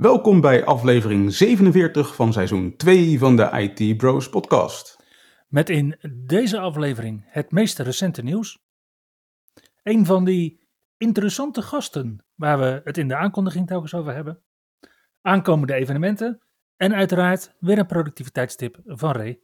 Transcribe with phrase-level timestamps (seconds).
[0.00, 4.96] Welkom bij aflevering 47 van seizoen 2 van de IT Bros podcast.
[5.48, 8.58] Met in deze aflevering het meest recente nieuws.
[9.82, 10.60] Een van die
[10.96, 14.42] interessante gasten waar we het in de aankondiging telkens over hebben.
[15.20, 16.42] Aankomende evenementen
[16.76, 19.40] en uiteraard weer een productiviteitstip van Ray.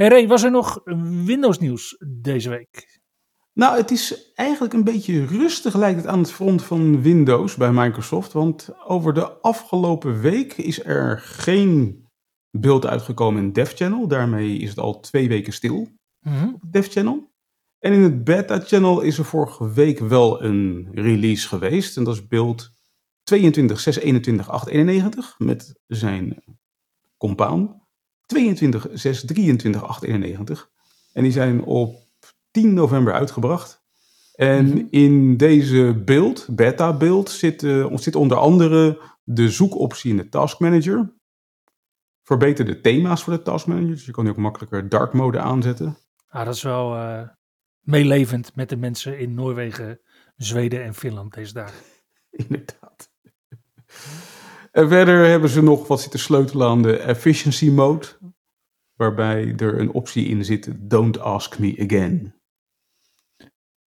[0.00, 0.80] Hey Ray, was er nog
[1.24, 3.00] Windows nieuws deze week?
[3.52, 7.72] Nou, het is eigenlijk een beetje rustig lijkt het aan het front van Windows bij
[7.72, 8.32] Microsoft.
[8.32, 12.04] Want over de afgelopen week is er geen
[12.50, 14.08] beeld uitgekomen in Dev Channel.
[14.08, 15.88] Daarmee is het al twee weken stil
[16.20, 16.48] Mhm.
[16.48, 17.30] op Dev Channel.
[17.78, 21.96] En in het Beta Channel is er vorige week wel een release geweest.
[21.96, 22.70] En dat is beeld
[23.22, 26.44] 22.6.21.891 met zijn
[27.16, 27.79] compound.
[28.34, 30.70] 22.6.23.891.
[31.12, 31.94] En die zijn op
[32.50, 33.82] 10 november uitgebracht.
[34.34, 34.86] En Mhm.
[34.90, 40.58] in deze beeld, beta beeld, zit, eh, zit onder andere de zoekoptie in de Task
[40.58, 41.12] Manager.
[42.22, 43.90] Verbeterde thema's voor de Task Manager.
[43.90, 45.96] Dus je kan nu ook makkelijker dark mode aanzetten.
[46.28, 47.28] Ah, dat is wel eh,
[47.80, 50.00] meelevend met de mensen in Noorwegen,
[50.36, 51.78] Zweden en Finland deze dagen.
[52.30, 52.78] Inderdaad.
[54.70, 58.06] En verder hebben ze nog wat zitten sleutelen aan de efficiency mode.
[58.94, 62.34] Waarbij er een optie in zit, don't ask me again.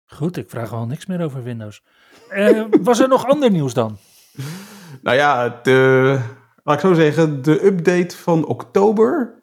[0.04, 1.82] Goed, ik vraag al niks meer over Windows.
[2.28, 3.98] Eh, was er nog ander nieuws dan?
[5.02, 6.20] Nou ja, de,
[6.64, 9.42] laat ik zo zeggen, de update van oktober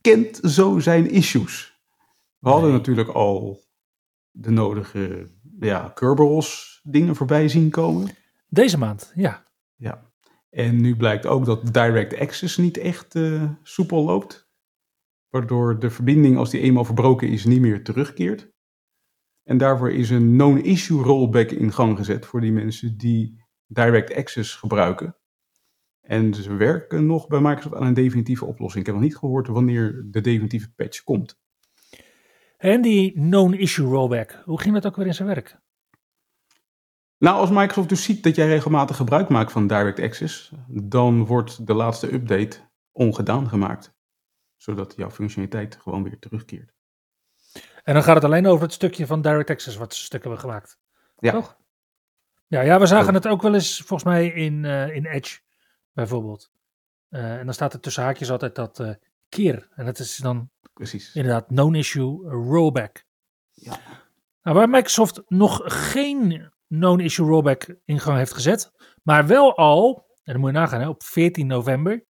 [0.00, 1.78] kent zo zijn issues.
[2.38, 2.78] We hadden Nee.
[2.78, 3.60] natuurlijk al
[4.30, 5.30] de nodige
[5.60, 8.16] ja, Kerberos dingen voorbij zien komen.
[8.48, 9.42] Deze maand, ja.
[9.76, 10.07] Ja.
[10.50, 14.48] En nu blijkt ook dat direct access niet echt eh, soepel loopt.
[15.28, 18.50] Waardoor de verbinding, als die eenmaal verbroken is, niet meer terugkeert.
[19.42, 24.14] En daarvoor is een known issue rollback in gang gezet voor die mensen die direct
[24.14, 25.16] access gebruiken.
[26.00, 28.80] En ze werken nog bij Microsoft aan een definitieve oplossing.
[28.80, 31.38] Ik heb nog niet gehoord wanneer de definitieve patch komt.
[32.56, 35.58] En die known issue rollback, hoe ging dat ook weer in zijn werk?
[37.18, 41.66] Nou, als Microsoft dus ziet dat jij regelmatig gebruik maakt van direct access, dan wordt
[41.66, 42.58] de laatste update
[42.92, 43.96] ongedaan gemaakt.
[44.56, 46.72] Zodat jouw functionaliteit gewoon weer terugkeert.
[47.82, 50.40] En dan gaat het alleen over het stukje van Direct Access wat ze stuk hebben
[50.40, 50.78] gemaakt.
[51.18, 51.32] Ja.
[51.32, 51.56] Toch?
[52.46, 55.40] Ja, ja, we zagen het ook wel eens volgens mij in, eh, in Edge
[55.92, 56.50] bijvoorbeeld.
[57.08, 58.90] Eh, en dan staat er tussen haakjes altijd dat eh,
[59.28, 59.68] keer.
[59.74, 61.14] En dat is dan Precies.
[61.14, 63.04] inderdaad known issue rollback.
[63.52, 63.80] Ja.
[64.42, 70.06] Nou, waar Microsoft nog geen known issue rollback in gang heeft gezet, maar wel al,
[70.22, 72.04] en dan moet je nagaan, hè, op 14 november,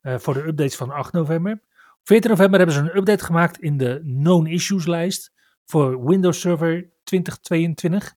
[0.00, 1.52] eh, voor de updates van 8 november.
[1.98, 5.32] Op 14 november hebben ze een update gemaakt in de known issues lijst
[5.64, 8.14] voor Windows Server 2022,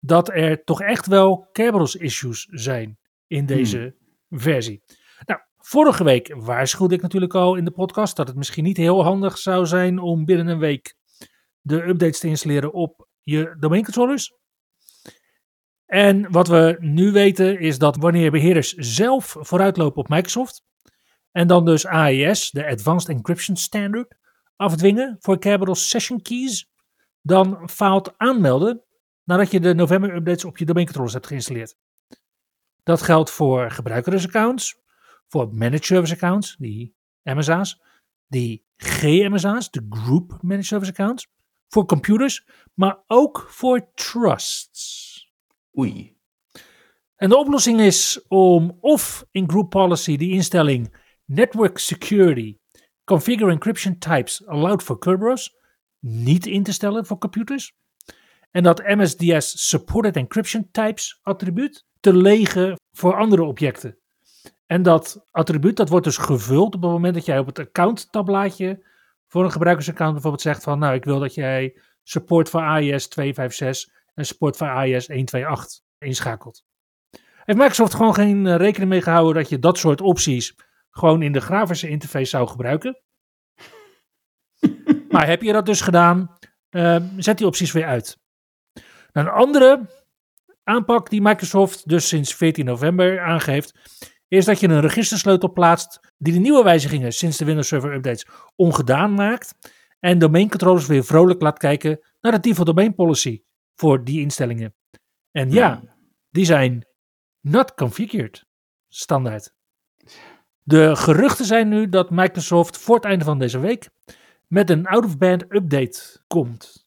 [0.00, 3.94] dat er toch echt wel Kerberos issues zijn in deze
[4.30, 4.82] versie.
[5.24, 9.02] Nou, vorige week waarschuwde ik natuurlijk al in de podcast dat het misschien niet heel
[9.02, 10.94] handig zou zijn om binnen een week
[11.60, 14.34] de updates te installeren op je domeincontrollers.
[15.88, 20.64] En wat we nu weten is dat wanneer beheerders zelf vooruitlopen op Microsoft
[21.30, 24.16] en dan dus AES, de Advanced Encryption Standard,
[24.56, 26.70] afdwingen voor Kerberos Session Keys,
[27.22, 28.82] dan faalt aanmelden
[29.24, 31.76] nadat je de november updates op je domeincontrollers hebt geïnstalleerd.
[32.82, 34.80] Dat geldt voor gebruikersaccounts,
[35.28, 37.82] voor managed service accounts, die MSA's,
[38.26, 41.28] die GMSA's, de Group Managed Service Accounts,
[41.68, 45.07] voor computers, maar ook voor trusts.
[47.16, 52.56] En de oplossing is om of in Group Policy die instelling Network Security
[53.04, 55.56] Configure Encryption Types Allowed for Kerberos
[55.98, 57.76] niet in te stellen voor computers.
[58.50, 63.98] En dat MSDS Supported Encryption Types attribuut te legen voor andere objecten.
[64.66, 68.12] En dat attribuut dat wordt dus gevuld op het moment dat jij op het account
[68.12, 68.86] tabblaadje
[69.26, 73.96] voor een gebruikersaccount bijvoorbeeld zegt van nou ik wil dat jij support voor AES 256
[74.18, 76.64] en support voor AES 128 inschakelt.
[77.44, 80.54] Heeft Microsoft gewoon geen eh, rekening mee gehouden dat je dat soort opties
[80.90, 83.02] gewoon in de grafische interface zou gebruiken?
[85.10, 86.36] maar heb je dat dus gedaan,
[86.68, 88.18] eh, zet die opties weer uit.
[89.12, 89.88] Nou, een andere
[90.64, 93.74] aanpak die Microsoft dus sinds 14 november aangeeft,
[94.28, 98.26] is dat je een registersleutel plaatst die de nieuwe wijzigingen sinds de Windows Server updates
[98.56, 99.54] ongedaan maakt
[100.00, 103.42] en domeincontrollers weer vrolijk laat kijken naar de default domain policy
[103.80, 104.74] voor die instellingen.
[105.30, 105.82] En ja,
[106.30, 106.86] die zijn
[107.40, 108.44] not configured,
[108.88, 109.54] standaard.
[110.62, 113.88] De geruchten zijn nu dat Microsoft voor het einde van deze week
[114.46, 116.86] met een out-of-band update komt.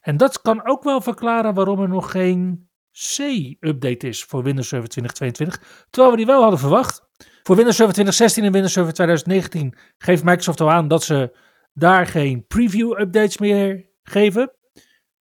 [0.00, 4.88] En dat kan ook wel verklaren waarom er nog geen C-update is voor Windows Server
[4.88, 7.08] 2022, terwijl we die wel hadden verwacht.
[7.42, 11.36] Voor Windows Server 2016 en Windows Server 2019 geeft Microsoft al aan dat ze
[11.72, 14.52] daar geen preview-updates meer geven.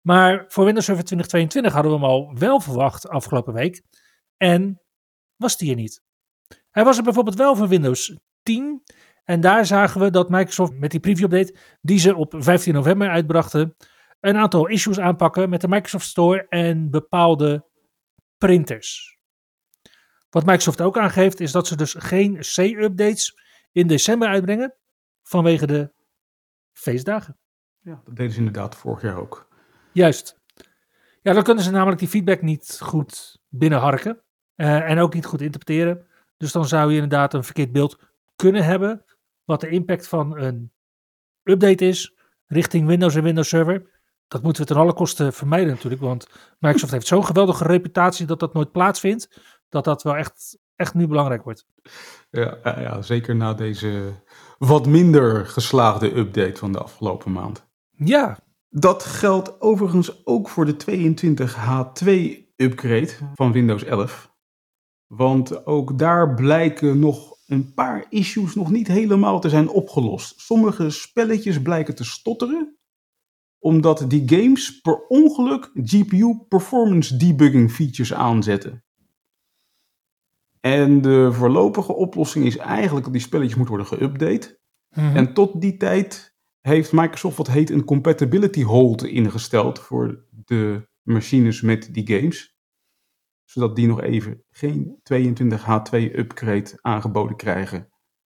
[0.01, 3.81] Maar voor Windows Server 2022 hadden we hem al wel verwacht afgelopen week.
[4.37, 4.81] En
[5.35, 6.03] was die er niet.
[6.69, 8.83] Hij was er bijvoorbeeld wel voor Windows 10.
[9.23, 13.75] En daar zagen we dat Microsoft met die preview-update, die ze op 15 november uitbrachten,
[14.19, 17.69] een aantal issues aanpakken met de Microsoft Store en bepaalde
[18.37, 19.19] printers.
[20.29, 23.33] Wat Microsoft ook aangeeft is dat ze dus geen C-updates
[23.71, 24.75] in december uitbrengen
[25.23, 25.93] vanwege de
[26.73, 27.37] feestdagen.
[27.79, 29.50] Ja, dat deden ze inderdaad vorig jaar ook.
[29.91, 30.39] Juist.
[31.21, 34.21] Ja, dan kunnen ze namelijk die feedback niet goed binnenharken
[34.55, 36.05] uh, en ook niet goed interpreteren.
[36.37, 37.99] Dus dan zou je inderdaad een verkeerd beeld
[38.35, 39.05] kunnen hebben
[39.43, 40.71] wat de impact van een
[41.43, 42.15] update is
[42.47, 43.89] richting Windows en Windows Server.
[44.27, 46.27] Dat moeten we ten alle kosten vermijden natuurlijk, want
[46.59, 51.07] Microsoft heeft zo'n geweldige reputatie dat dat nooit plaatsvindt, dat dat wel echt, echt nu
[51.07, 51.65] belangrijk wordt.
[52.29, 54.13] Ja, ja, zeker na deze
[54.57, 57.67] wat minder geslaagde update van de afgelopen maand.
[57.91, 58.39] Ja.
[58.73, 62.09] Dat geldt overigens ook voor de 22H2
[62.55, 64.35] upgrade van Windows 11.
[65.07, 70.39] Want ook daar blijken nog een paar issues nog niet helemaal te zijn opgelost.
[70.39, 72.77] Sommige spelletjes blijken te stotteren,
[73.59, 78.83] omdat die games per ongeluk GPU performance debugging features aanzetten.
[80.59, 84.59] En de voorlopige oplossing is eigenlijk dat die spelletjes moeten worden geüpdate.
[84.89, 85.15] Mhm.
[85.15, 86.30] En tot die tijd
[86.61, 92.55] heeft Microsoft wat heet een compatibility hold ingesteld voor de machines met die games.
[93.43, 97.89] Zodat die nog even geen 22H2 upgrade aangeboden krijgen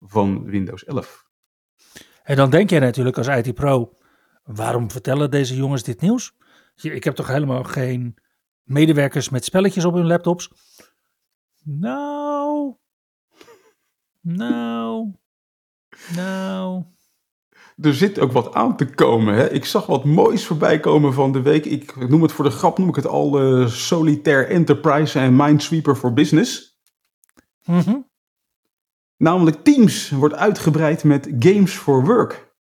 [0.00, 1.30] van Windows 11.
[2.22, 3.96] En dan denk jij natuurlijk als IT Pro,
[4.42, 6.36] waarom vertellen deze jongens dit nieuws?
[6.74, 8.14] Ik heb toch helemaal geen
[8.62, 10.50] medewerkers met spelletjes op hun laptops?
[11.64, 12.76] Nou,
[14.20, 15.12] nou,
[16.14, 16.84] nou.
[17.82, 19.34] Er zit ook wat aan te komen.
[19.34, 19.50] Hè?
[19.50, 21.64] Ik zag wat moois voorbij komen van de week.
[21.64, 25.96] Ik noem het voor de grap, noem ik het al uh, Solitaire Enterprise en Minesweeper
[25.96, 26.80] for Business.
[27.64, 28.10] Mm
[29.16, 32.56] Namelijk Teams wordt uitgebreid met Games for Work.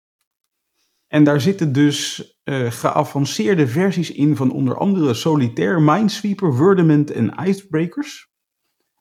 [1.07, 7.35] En daar zitten dus uh, geavanceerde versies in van onder andere Solitaire, Minesweeper, Wordament en
[7.45, 8.29] Icebreakers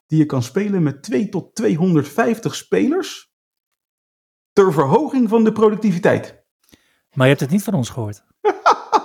[0.08, 3.32] die je kan spelen met 2 tot 250 spelers
[4.58, 6.44] ter verhoging van de productiviteit.
[7.14, 8.24] Maar je hebt het niet van ons gehoord.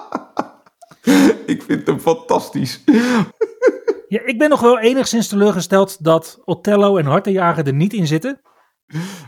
[1.52, 2.82] ik vind hem fantastisch.
[4.08, 8.40] ja, ik ben nog wel enigszins teleurgesteld dat Othello en Hartenjager er niet in zitten.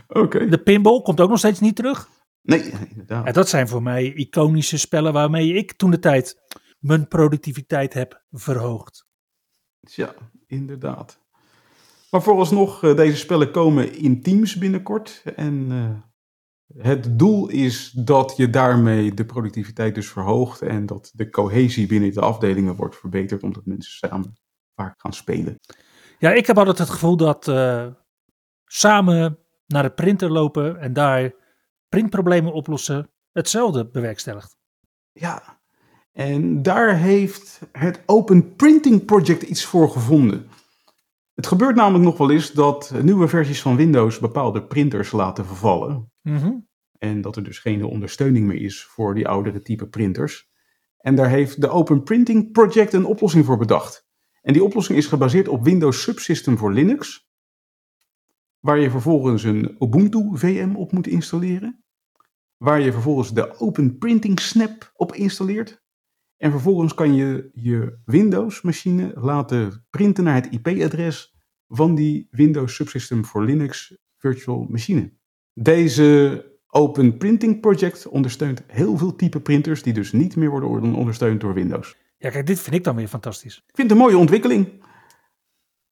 [0.07, 0.45] Oké.
[0.45, 2.09] De pinball komt ook nog steeds niet terug.
[2.41, 3.25] Nee, inderdaad.
[3.25, 6.35] Ja, dat zijn voor mij iconische spellen waarmee ik toen de tijd
[6.79, 9.05] mijn productiviteit heb verhoogd.
[9.79, 10.13] Ja,
[10.47, 11.19] inderdaad.
[12.11, 15.23] Maar vooralsnog, uh, deze spellen komen in teams binnenkort.
[15.35, 16.13] En uh,
[16.77, 20.61] het doel is dat je daarmee de productiviteit dus verhoogt.
[20.61, 23.43] En dat de cohesie binnen de afdelingen wordt verbeterd.
[23.43, 24.33] Omdat mensen samen
[24.75, 25.59] vaak gaan spelen.
[26.19, 27.87] Ja, ik heb altijd het gevoel dat uh,
[28.65, 31.33] samen naar de printer lopen en daar
[31.89, 34.57] printproblemen oplossen hetzelfde bewerkstelligt.
[35.11, 35.59] Ja,
[36.11, 40.49] en daar heeft het Open Printing Project iets voor gevonden.
[41.35, 46.11] Het gebeurt namelijk nog wel eens dat nieuwe versies van Windows bepaalde printers laten vervallen.
[46.21, 46.53] Mhm.
[46.97, 50.49] En dat er dus geen ondersteuning meer is voor die oudere type printers.
[50.97, 54.07] En daar heeft de Open Printing Project een oplossing voor bedacht.
[54.41, 57.29] En die oplossing is gebaseerd op Windows Subsystem voor Linux.
[58.59, 61.83] Waar je vervolgens een Ubuntu VM op moet installeren.
[62.57, 65.83] Waar je vervolgens de Open Printing Snap op installeert.
[66.37, 71.35] En vervolgens kan je je Windows-machine laten printen naar het IP-adres
[71.67, 75.13] van die Windows Subsystem for Linux Virtual Machine.
[75.53, 81.41] Deze Open Printing Project ondersteunt heel veel type printers die dus niet meer worden ondersteund
[81.41, 81.95] door Windows.
[82.17, 83.55] Ja, kijk, dit vind ik dan weer fantastisch.
[83.55, 84.83] Ik vind het een mooie ontwikkeling.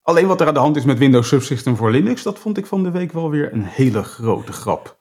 [0.01, 2.65] Alleen wat er aan de hand is met Windows Subsystem voor Linux, dat vond ik
[2.65, 4.97] van de week wel weer een hele grote grap.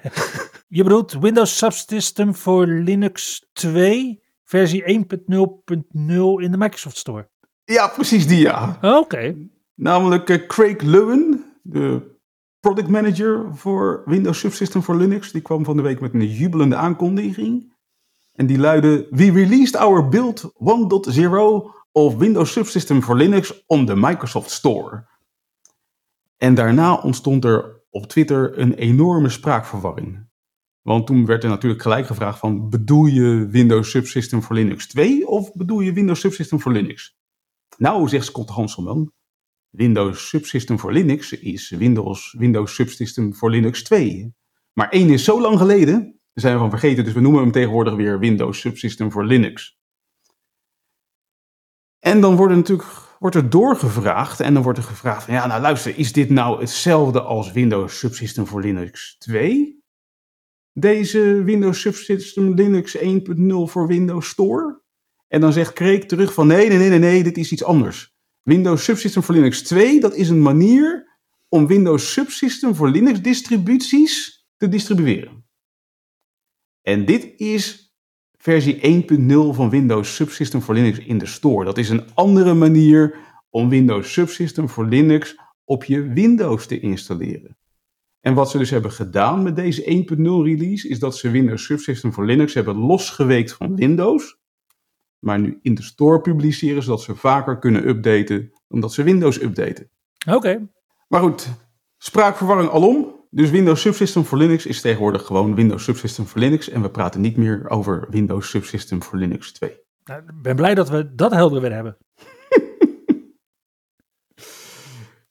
[0.68, 7.28] je bedoelt Windows Subsystem voor Linux 2 versie 1.0.0 in de Microsoft Store.
[7.64, 8.78] Ja, precies die ja.
[8.82, 9.36] Oké.
[9.74, 12.16] Namelijk eh, Craig Lewin, de
[12.60, 15.32] product manager voor Windows Subsystem voor Linux.
[15.32, 17.76] Die kwam van de week met een jubelende aankondiging.
[18.32, 23.96] En die luidde: We released our build 1.0 of Windows Subsystem for Linux on the
[23.96, 25.06] Microsoft Store.
[26.36, 30.27] En daarna ontstond er op Twitter een enorme spraakverwarring.
[30.88, 35.26] Want toen werd er natuurlijk gelijk gevraagd van, bedoel je Windows Subsystem for Linux 2
[35.26, 37.18] of bedoel je Windows Subsystem for Linux?
[37.76, 39.12] Nou, zegt Scott Hanselman,
[39.70, 44.34] Windows Subsystem for Linux is Windows, Windows Subsystem for Linux 2.
[44.72, 47.52] Maar één is zo lang geleden, daar zijn we van vergeten, dus we noemen hem
[47.52, 49.78] tegenwoordig weer Windows Subsystem for Linux.
[51.98, 55.46] En dan wordt er natuurlijk wordt er doorgevraagd en dan wordt er gevraagd van ja,
[55.46, 59.77] nou luister, is dit nou hetzelfde als Windows Subsystem for Linux 2?
[60.80, 63.02] Deze Windows Subsystem Linux 1.0
[63.64, 64.82] voor Windows Store?
[65.28, 68.16] En dan zegt Craig terug van nee, nee, nee, nee, nee, dit is iets anders.
[68.42, 71.18] Windows Subsystem for Linux 2, dat is een manier
[71.48, 75.46] om Windows Subsystem voor Linux distributies te distribueren.
[76.82, 77.94] En dit is
[78.36, 81.64] versie 1.0 van Windows Subsystem for Linux in de store.
[81.64, 83.16] Dat is een andere manier
[83.50, 87.57] om Windows Subsystem for Linux op je Windows te installeren.
[88.20, 92.12] En wat ze dus hebben gedaan met deze 1.0 release, is dat ze Windows Subsystem
[92.12, 94.38] for Linux hebben losgeweekt van Windows,
[95.18, 99.42] maar nu in de store publiceren, zodat ze vaker kunnen updaten dan dat ze Windows
[99.42, 99.90] updaten.
[100.28, 100.68] Oké.
[101.08, 101.48] Maar goed,
[101.96, 103.16] spraakverwarring alom.
[103.30, 106.68] Dus Windows Subsystem for Linux is tegenwoordig gewoon Windows Subsystem for Linux.
[106.68, 109.76] En we praten niet meer over Windows Subsystem for Linux 2.
[110.04, 111.96] Nou, ik ben blij dat we dat helder weer hebben.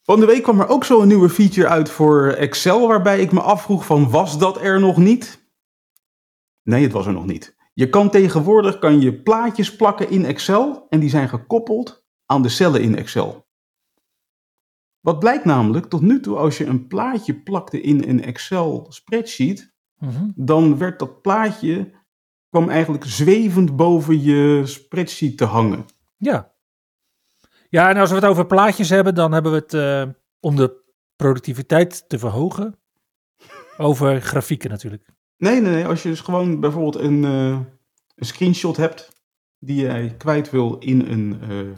[0.09, 3.41] Van de week kwam er ook zo'n nieuwe feature uit voor Excel, waarbij ik me
[3.41, 5.49] afvroeg van was dat er nog niet?
[6.63, 7.55] Nee, het was er nog niet.
[7.73, 12.49] Je kan tegenwoordig kan je plaatjes plakken in Excel en die zijn gekoppeld aan de
[12.49, 13.47] cellen in Excel.
[14.99, 19.75] Wat blijkt namelijk, tot nu toe als je een plaatje plakte in een Excel spreadsheet,
[19.97, 20.29] Mhm.
[20.35, 21.91] dan werd dat plaatje,
[22.49, 25.85] kwam eigenlijk zwevend boven je spreadsheet te hangen.
[26.17, 26.55] Ja.
[27.69, 30.03] Ja, en als we het over plaatjes hebben, dan hebben we het eh,
[30.39, 30.83] om de
[31.15, 32.79] productiviteit te verhogen.
[33.77, 35.09] Over grafieken natuurlijk.
[35.37, 37.59] Nee, nee, nee, als je dus gewoon bijvoorbeeld een, eh,
[38.15, 39.11] een screenshot hebt
[39.59, 41.77] die jij kwijt wil in een, eh,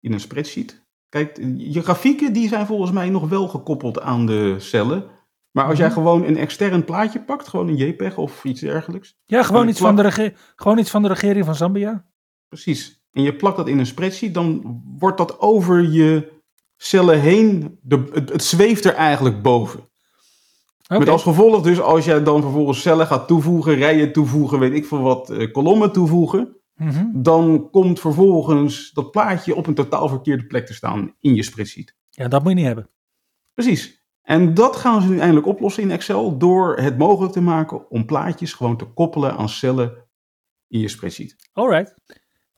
[0.00, 0.80] in een spreadsheet.
[1.08, 5.10] Kijk, je grafieken die zijn volgens mij nog wel gekoppeld aan de cellen.
[5.50, 5.96] Maar als jij Mhm.
[5.96, 9.16] gewoon een extern plaatje pakt, gewoon een JPEG of iets dergelijks.
[9.24, 12.06] Ja, gewoon iets, van de gewoon iets van de regering van Zambia.
[12.48, 13.01] Precies.
[13.12, 16.32] En je plakt dat in een spreadsheet, dan wordt dat over je
[16.76, 19.80] cellen heen, de, het, het zweeft er eigenlijk boven.
[20.82, 20.98] Oké.
[20.98, 24.86] Met als gevolg dus als jij dan vervolgens cellen gaat toevoegen, rijen toevoegen, weet ik
[24.86, 26.56] veel wat, eh, kolommen toevoegen.
[26.74, 27.06] Mhm.
[27.12, 31.96] Dan komt vervolgens dat plaatje op een totaal verkeerde plek te staan in je spreadsheet.
[32.10, 32.90] Ja, dat moet je niet hebben.
[33.54, 34.04] Precies.
[34.22, 38.06] En dat gaan ze nu eindelijk oplossen in Excel door het mogelijk te maken om
[38.06, 40.08] plaatjes gewoon te koppelen aan cellen
[40.68, 41.36] in je spreadsheet.
[41.52, 41.94] Alright.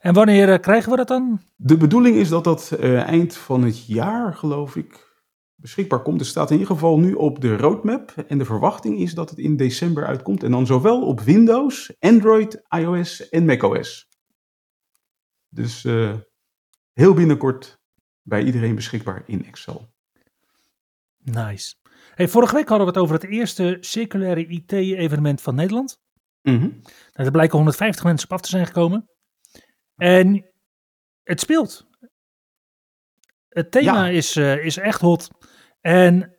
[0.05, 1.41] En wanneer eh, krijgen we dat dan?
[1.55, 5.21] De bedoeling is dat dat eh, eind van het jaar, geloof ik,
[5.55, 6.19] beschikbaar komt.
[6.19, 8.11] Het staat in ieder geval nu op de roadmap.
[8.27, 10.43] En de verwachting is dat het in december uitkomt.
[10.43, 14.07] En dan zowel op Windows, Android, iOS en macOS.
[15.49, 16.13] Dus eh,
[16.93, 17.79] heel binnenkort
[18.21, 19.87] bij iedereen beschikbaar in Excel.
[21.17, 21.75] Nice.
[22.15, 25.99] Hey, vorige week hadden we het over het eerste circulaire IT-evenement van Nederland.
[26.41, 26.59] Mhm.
[26.59, 26.71] Nou,
[27.13, 29.09] er blijken 150 mensen op af te zijn gekomen.
[29.95, 30.45] En
[31.23, 31.87] het speelt.
[33.49, 34.09] Het thema Ja.
[34.09, 35.27] is, eh, is echt hot.
[35.81, 36.35] En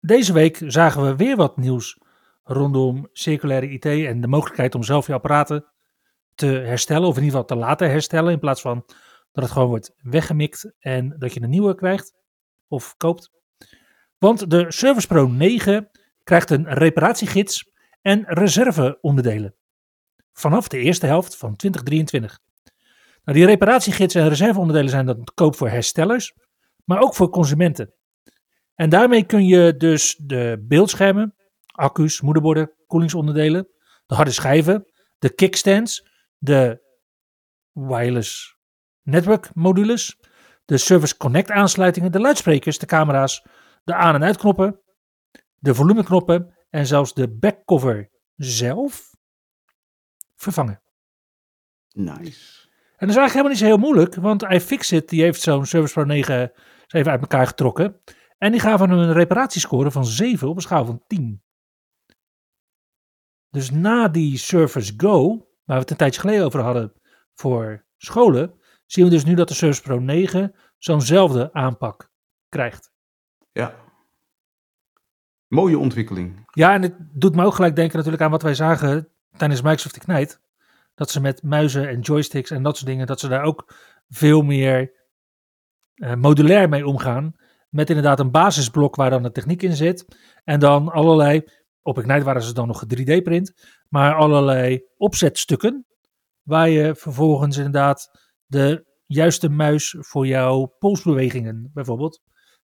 [0.00, 1.98] deze week zagen we weer wat nieuws
[2.42, 5.64] rondom circulaire IT en de mogelijkheid om zelf je apparaten
[6.34, 8.84] te herstellen, of in ieder geval te laten herstellen, in plaats van
[9.32, 12.14] dat het gewoon wordt weggemikt en dat je een nieuwe krijgt
[12.68, 13.30] of koopt.
[14.18, 15.90] Want de Service Pro 9
[16.24, 19.54] krijgt een reparatiegids en reserveonderdelen
[20.32, 22.38] vanaf de eerste helft van 2023.
[23.24, 26.34] Nou, die reparatiegids en reserveonderdelen zijn dan koop voor herstellers,
[26.84, 27.94] maar ook voor consumenten.
[28.74, 31.34] En daarmee kun je dus de beeldschermen,
[31.66, 33.68] accu's, moederborden, koelingsonderdelen,
[34.06, 36.08] de harde schijven, de kickstands,
[36.38, 36.82] de
[37.72, 38.56] wireless
[39.02, 40.18] network modules,
[40.64, 43.46] de Service Connect aansluitingen, de luidsprekers, de camera's,
[43.84, 44.80] de aan- en uitknoppen,
[45.58, 49.14] de volumeknoppen en zelfs de backcover zelf
[50.36, 50.82] vervangen.
[51.92, 52.59] Nice.
[53.00, 55.92] En dat is eigenlijk helemaal niet zo heel moeilijk, want iFixit die heeft zo'n Service
[55.92, 58.00] Pro 9 eens even uit elkaar getrokken.
[58.38, 61.42] En die gaven hem een reparatiescore van 7 op een schaal van 10.
[63.50, 65.28] Dus na die Surface Go,
[65.64, 66.92] waar we het een tijdje geleden over hadden
[67.34, 68.54] voor scholen,
[68.86, 72.10] zien we dus nu dat de Surface Pro 9 zo'nzelfde aanpak
[72.48, 72.92] krijgt.
[73.52, 73.74] Ja.
[75.46, 76.44] Mooie ontwikkeling.
[76.50, 79.96] Ja, en het doet me ook gelijk denken natuurlijk aan wat wij zagen tijdens Microsoft
[79.96, 80.38] Ignite.
[81.00, 83.74] Dat ze met muizen en joysticks en dat soort dingen, dat ze daar ook
[84.08, 84.92] veel meer
[85.94, 87.34] uh, modulair mee omgaan.
[87.68, 90.04] Met inderdaad een basisblok waar dan de techniek in zit.
[90.44, 91.44] En dan allerlei,
[91.82, 95.86] op Ignite waren ze dan nog 3D-print, maar allerlei opzetstukken.
[96.42, 98.10] Waar je vervolgens inderdaad
[98.46, 102.22] de juiste muis voor jouw polsbewegingen bijvoorbeeld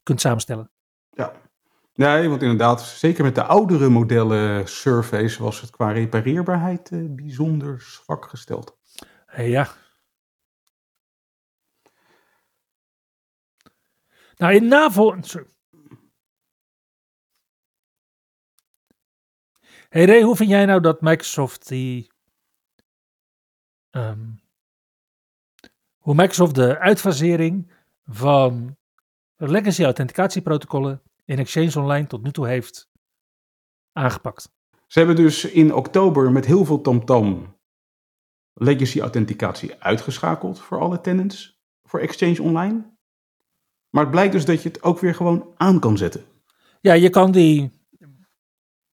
[0.03, 0.71] kunt samenstellen.
[1.11, 1.33] Ja,
[2.01, 7.81] nee, want inderdaad, zeker met de oudere modellen Surface was het qua repareerbaarheid uh, bijzonder
[7.81, 8.79] zwak gesteld.
[9.27, 9.69] Hey, ja.
[14.37, 15.17] Nou, in NAVO...
[19.89, 22.11] Hey Ray, hoe vind jij nou dat Microsoft die...
[23.91, 24.41] Um,
[25.99, 27.73] hoe Microsoft de uitfasering
[28.05, 28.77] van
[29.37, 32.91] legacy authenticatieprotocollen in Exchange Online tot nu toe heeft
[33.93, 34.53] aangepakt.
[34.87, 37.59] Ze hebben dus in oktober met heel veel tamtam
[38.55, 42.99] legacy authenticatie uitgeschakeld voor alle tenants voor Exchange Online.
[43.91, 46.25] Maar het blijkt dus dat je het ook weer gewoon aan kan zetten.
[46.81, 47.71] Ja, je kan die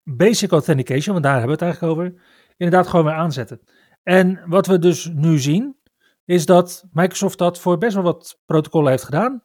[0.03, 2.21] basic authentication, want daar hebben we het eigenlijk over,
[2.57, 3.61] inderdaad gewoon weer aanzetten.
[4.03, 5.77] En wat we dus nu zien,
[6.25, 9.43] is dat Microsoft dat voor best wel wat protocollen heeft gedaan.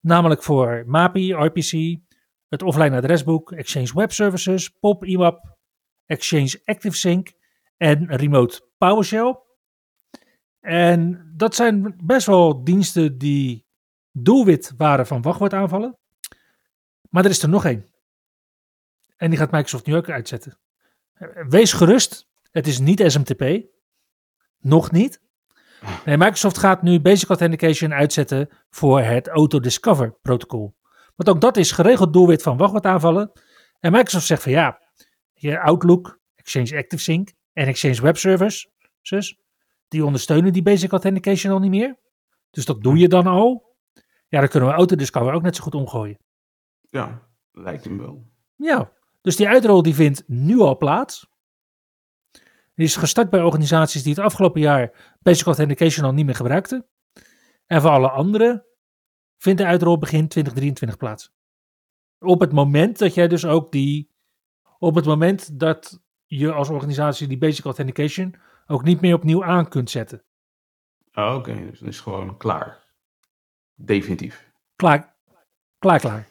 [0.00, 2.04] Namelijk voor MAPI, RPC,
[2.48, 5.56] het offline adresboek, Exchange Web Services, POP, IMAP,
[6.06, 7.32] Exchange ActiveSync
[7.76, 9.40] en Remote PowerShell.
[10.60, 13.66] En dat zijn best wel diensten die
[14.12, 15.98] doelwit waren van wachtwoordaanvallen.
[17.10, 17.94] Maar er is er nog één.
[19.16, 20.58] En die gaat Microsoft nu ook uitzetten.
[21.48, 23.66] Wees gerust, het is niet SMTP.
[24.58, 25.20] Nog niet.
[26.04, 30.75] Nee, Microsoft gaat nu Basic Authentication uitzetten voor het Auto-Discover protocol.
[31.16, 33.32] Want ook dat is geregeld doelwit van wachtwoordaanvallen.
[33.80, 34.82] En Microsoft zegt van ja,
[35.32, 39.38] je Outlook, Exchange ActiveSync en Exchange Web Services,
[39.88, 41.98] die ondersteunen die Basic Authentication al niet meer.
[42.50, 43.76] Dus dat doe je dan al.
[44.28, 46.18] Ja, dan kunnen we Autodiscover ook net zo goed omgooien.
[46.80, 48.30] Ja, lijkt hem wel.
[48.56, 51.28] Ja, dus die uitrol die vindt nu al plaats.
[52.74, 56.86] Die is gestart bij organisaties die het afgelopen jaar Basic Authentication al niet meer gebruikten.
[57.66, 58.66] En voor alle anderen
[59.38, 61.34] vindt de uitrol begin 2023 plaats.
[62.18, 64.14] Op het moment dat jij dus ook die.
[64.78, 68.34] Op het moment dat je als organisatie die Basic Authentication
[68.66, 70.24] ook niet meer opnieuw aan kunt zetten.
[71.12, 71.70] Oh, Oké, okay.
[71.70, 72.84] dus het is gewoon klaar.
[73.74, 74.52] Definitief.
[74.76, 75.16] Klaar,
[75.78, 76.26] klaar, klaar.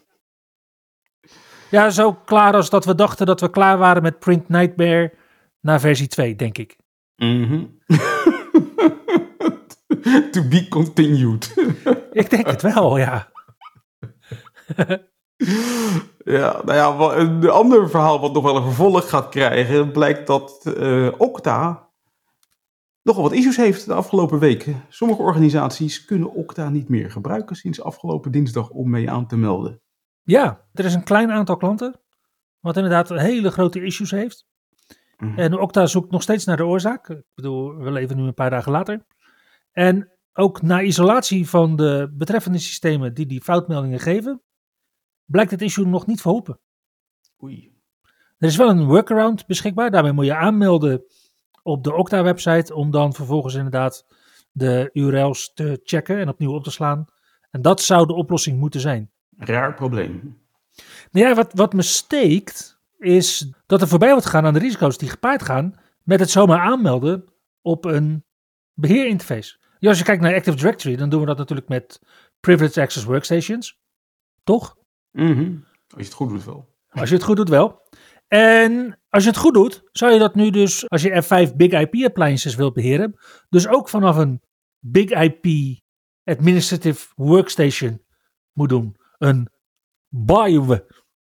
[1.72, 5.14] Ja, zo klaar als dat we dachten dat we klaar waren met Print Nightmare
[5.60, 6.78] naar versie 2, denk ik.
[7.16, 7.80] Mm
[10.32, 11.54] to be continued.
[12.22, 13.32] ik denk het wel, ja.
[16.36, 20.62] ja, nou ja, een ander verhaal wat nog wel een vervolg gaat krijgen, blijkt dat
[20.78, 21.90] uh, Okta
[23.02, 24.84] nogal wat issues heeft de afgelopen weken.
[24.90, 29.82] Sommige organisaties kunnen Okta niet meer gebruiken sinds afgelopen dinsdag om mee aan te melden.
[30.24, 32.00] Ja, er is een klein aantal klanten
[32.60, 34.48] wat inderdaad hele grote issues heeft.
[35.18, 35.38] Mm.
[35.38, 37.10] En Okta zoekt nog steeds naar de oorzaak.
[37.10, 39.06] Ik bedoel, we leven nu een paar dagen later.
[39.72, 44.42] En ook na isolatie van de betreffende systemen die die foutmeldingen geven,
[45.26, 46.60] blijkt het issue nog niet verholpen.
[47.44, 47.74] Oei.
[48.38, 49.92] Er is wel een workaround beschikbaar.
[49.92, 51.04] Daarmee moet je aanmelden
[51.64, 54.06] op de Okta-website om dan vervolgens inderdaad
[54.52, 57.06] de URL's te checken en opnieuw op te slaan.
[57.52, 59.12] En dat zou de oplossing moeten zijn.
[59.38, 60.44] Raar probleem.
[61.12, 64.98] Nou ja, wat, wat me steekt is dat er voorbij wordt gegaan aan de risico's
[64.98, 67.26] die gepaard gaan met het zomaar aanmelden
[67.62, 68.26] op een
[68.74, 69.58] beheerinterface.
[69.80, 72.02] Ja, als je kijkt naar Active Directory, dan doen we dat natuurlijk met
[72.40, 73.80] Privileged Access Workstations.
[74.44, 74.78] Toch?
[75.12, 76.74] Mm Als je het goed doet wel.
[76.90, 77.84] Als je het goed doet wel.
[78.28, 81.72] En als je het goed doet, zou je dat nu dus, als je F5 Big
[81.72, 84.42] IP appliances wilt beheren, dus ook vanaf een
[84.80, 85.46] Big IP
[86.24, 88.04] Administrative Workstation
[88.54, 88.96] moet doen.
[89.18, 89.50] Een
[90.10, 90.86] BIWE,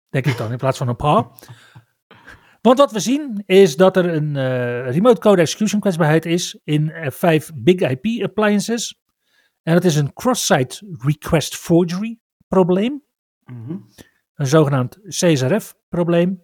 [0.08, 1.30] denk ik dan, in plaats van een PA.
[2.66, 6.92] Want wat we zien is dat er een uh, remote code execution kwetsbaarheid is in
[7.12, 9.00] F5 Big IP appliances.
[9.62, 13.02] En dat is een cross-site request forgery probleem.
[13.44, 13.86] Mm -hmm.
[14.34, 16.42] Een zogenaamd CSRF probleem.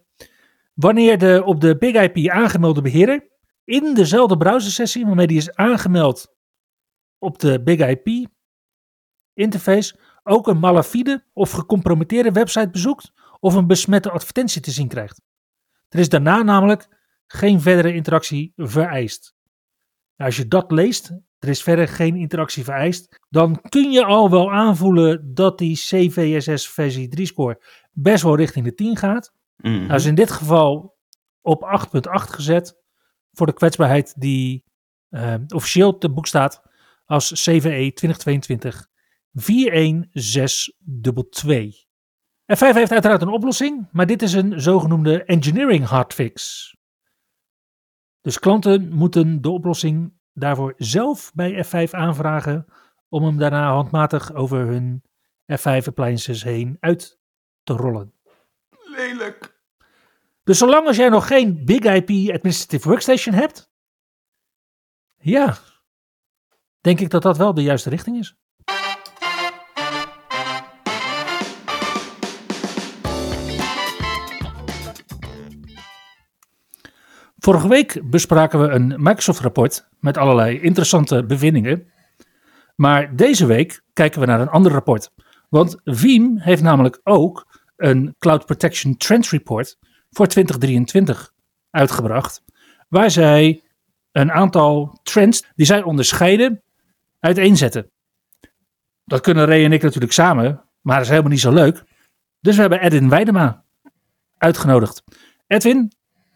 [0.74, 3.28] Wanneer de op de Big IP aangemelde beheerder
[3.64, 6.34] in dezelfde browsersessie waarmee die is aangemeld
[7.18, 8.30] op de Big IP
[9.34, 15.20] interface ook een malafide of gecompromitteerde website bezoekt of een besmette advertentie te zien krijgt.
[15.92, 16.88] Er is daarna namelijk
[17.26, 19.34] geen verdere interactie vereist.
[20.16, 24.52] Als je dat leest, er is verder geen interactie vereist, dan kun je al wel
[24.52, 29.32] aanvoelen dat die CVSS versie 3 score best wel richting de 10 gaat.
[29.56, 29.86] Mhm.
[29.86, 30.96] Hij is in dit geval
[31.40, 32.80] op 8.8 gezet
[33.32, 34.64] voor de kwetsbaarheid die
[35.08, 36.62] eh, officieel te boek staat
[37.04, 38.88] als CVE 2022
[39.32, 41.91] 41622.
[42.56, 46.70] F5 heeft uiteraard een oplossing, maar dit is een zogenoemde engineering hardfix.
[48.20, 52.66] Dus klanten moeten de oplossing daarvoor zelf bij F5 aanvragen
[53.08, 55.02] om hem daarna handmatig over hun
[55.60, 57.20] F5 appliances heen uit
[57.62, 58.14] te rollen.
[58.70, 59.60] Lelijk.
[60.44, 63.70] Dus zolang als jij nog geen Big IP Administrative Workstation hebt,
[65.16, 65.56] ja,
[66.80, 68.36] denk ik dat dat wel de juiste richting is.
[77.44, 81.86] Vorige week bespraken we een Microsoft-rapport met allerlei interessante bevindingen.
[82.76, 85.10] Maar deze week kijken we naar een ander rapport.
[85.48, 89.78] Want Veeam heeft namelijk ook een Cloud Protection Trends Report
[90.10, 91.32] voor 2023
[91.70, 92.42] uitgebracht.
[92.88, 93.62] Waar zij
[94.12, 96.62] een aantal trends die zij onderscheiden
[97.20, 97.90] uiteenzetten.
[99.04, 101.84] Dat kunnen Ray en ik natuurlijk samen, maar dat is helemaal niet zo leuk.
[102.40, 103.64] Dus we hebben Edwin Weidema
[104.38, 105.02] uitgenodigd.
[105.46, 105.92] Edwin,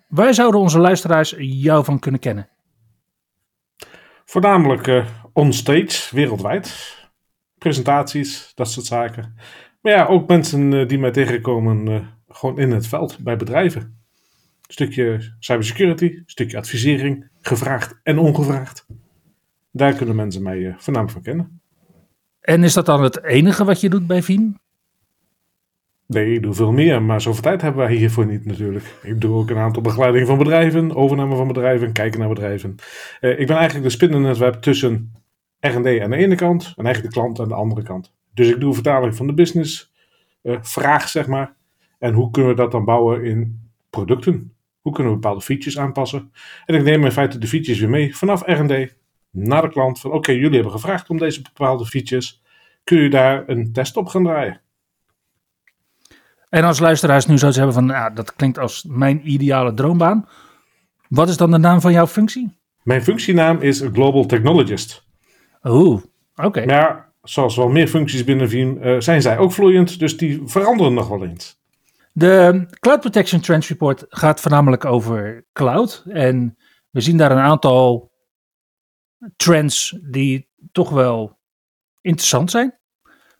[0.07, 2.49] waar zouden onze luisteraars jou van kunnen kennen?
[4.25, 6.95] Voornamelijk eh onstage, wereldwijd.
[7.59, 9.35] Presentaties, dat soort zaken.
[9.81, 13.81] Maar ja, ook mensen eh, die mij tegenkomen eh, gewoon in het veld, bij bedrijven.
[13.83, 18.87] Een stukje cybersecurity, een stukje advisering, gevraagd en ongevraagd.
[19.71, 21.61] Daar kunnen mensen mij voornamelijk van kennen.
[22.40, 24.59] En is dat dan het enige wat je doet bij Veeam?
[26.07, 28.95] Nee, ik doe veel meer, maar zoveel tijd hebben wij hiervoor niet natuurlijk.
[29.03, 32.75] Ik doe ook een aantal begeleidingen van bedrijven, overname van bedrijven, kijken naar bedrijven.
[33.21, 35.12] Eh, ik ben eigenlijk de spinnennetwerk tussen
[35.61, 38.14] R&D aan de ene kant en eigenlijk de klant aan de andere kant.
[38.35, 39.92] Dus ik doe vertaling van de business,
[40.42, 41.55] eh, vraag zeg maar.
[41.99, 44.53] En hoe kunnen we dat dan bouwen in producten?
[44.81, 46.33] Hoe kunnen we bepaalde features aanpassen?
[46.66, 48.95] En ik neem in feite de features weer mee vanaf R&D
[49.31, 50.01] naar de klant.
[50.01, 52.42] Van oké, jullie hebben gevraagd om deze bepaalde features.
[52.85, 54.61] Kun je daar een test op gaan draaien?
[56.49, 60.29] En als luisteraars nu zouden hebben van, nou, dat klinkt als mijn ideale droombaan.
[61.09, 62.59] Wat is dan de naam van jouw functie?
[62.83, 65.05] Mijn functienaam is Global Technologist.
[65.65, 66.03] Oeh,
[66.37, 66.65] oké.
[66.65, 70.95] Maar zoals wel meer functies binnen Veeam eh, zijn zij ook vloeiend, dus die veranderen
[70.95, 71.61] nog wel eens.
[72.13, 76.05] De Cloud Protection Trends Report gaat voornamelijk over cloud.
[76.09, 76.57] En
[76.91, 78.13] we zien daar een aantal
[79.37, 81.39] trends die toch wel
[82.01, 82.79] interessant zijn.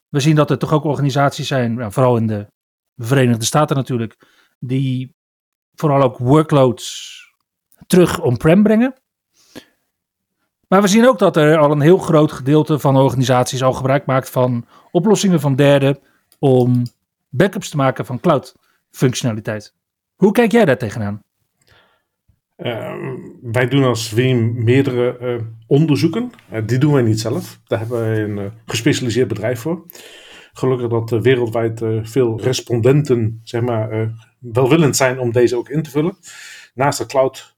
[0.09, 2.47] We zien dat er toch ook organisaties zijn, nou, vooral in de
[2.97, 4.17] Verenigde Staten natuurlijk,
[4.59, 5.15] die
[5.75, 7.15] vooral ook workloads
[7.87, 8.95] terug on-prem brengen.
[10.69, 14.07] Maar we zien ook dat er al een heel groot gedeelte van organisaties al gebruik
[14.07, 15.99] maakt van oplossingen van derden
[16.39, 16.83] om
[17.29, 18.55] backups te maken van cloud
[18.91, 19.75] functionaliteit.
[20.15, 21.23] Hoe kijk jij daar tegenaan?
[22.57, 22.95] Eh,
[23.43, 26.31] wij doen als Veeam meerdere eh, onderzoeken.
[26.49, 27.61] Eh, die doen wij niet zelf.
[27.65, 29.87] Daar hebben wij een eh, gespecialiseerd bedrijf voor.
[30.57, 35.83] Gelukkig dat wereldwijd eh, veel respondenten zeg maar, eh, welwillend zijn om deze ook in
[35.83, 36.17] te vullen.
[36.75, 37.57] Naast de Cloud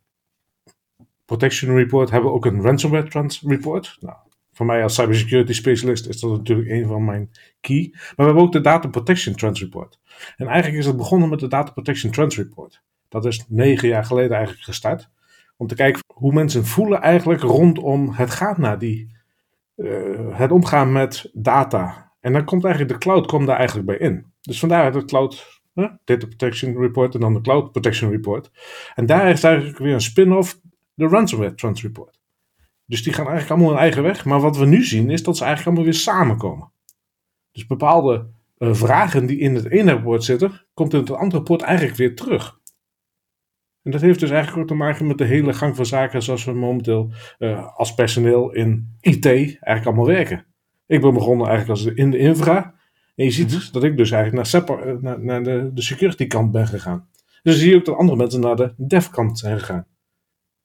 [1.25, 3.97] Protection Report hebben we ook een Ransomware Trends Report.
[4.01, 4.17] Nou,
[4.53, 7.31] voor mij als cybersecurity specialist is dat natuurlijk een van mijn
[7.61, 7.89] key.
[7.93, 9.99] Maar we hebben ook de Data Protection Trends Report.
[10.37, 12.83] En eigenlijk is het begonnen met de Data Protection Trends Report.
[13.09, 15.11] Dat is negen jaar geleden eigenlijk gestart.
[15.57, 19.17] Om te kijken hoe mensen voelen eigenlijk rondom het gaat naar die,
[19.77, 22.08] eh, het omgaan met data.
[22.21, 24.27] En dan komt eigenlijk de cloud komt daar eigenlijk bij in.
[24.41, 28.51] Dus vandaar het cloud eh, Data Protection Report en dan de Cloud Protection Report.
[28.95, 30.61] En daar is eigenlijk weer een spin-off,
[30.95, 32.19] de Ransomware Trends Report.
[32.85, 34.25] Dus die gaan eigenlijk allemaal hun eigen weg.
[34.25, 36.73] Maar wat we nu zien is dat ze eigenlijk allemaal weer samenkomen.
[37.53, 41.63] Dus bepaalde eh, vragen die in het ene rapport zitten, komt in het andere rapport
[41.63, 42.59] eigenlijk weer terug.
[43.83, 46.45] En dat heeft dus eigenlijk ook te maken met de hele gang van zaken zoals
[46.45, 50.47] we momenteel eh, als personeel in IT eigenlijk allemaal werken.
[50.89, 52.75] Ik ben begonnen eigenlijk als in de infra.
[53.15, 56.27] En je ziet dat ik dus eigenlijk naar, separ- eh, naar, naar de, de security
[56.27, 57.09] kant ben gegaan.
[57.43, 59.87] Dus zie je ook dat andere mensen naar de dev kant zijn gegaan.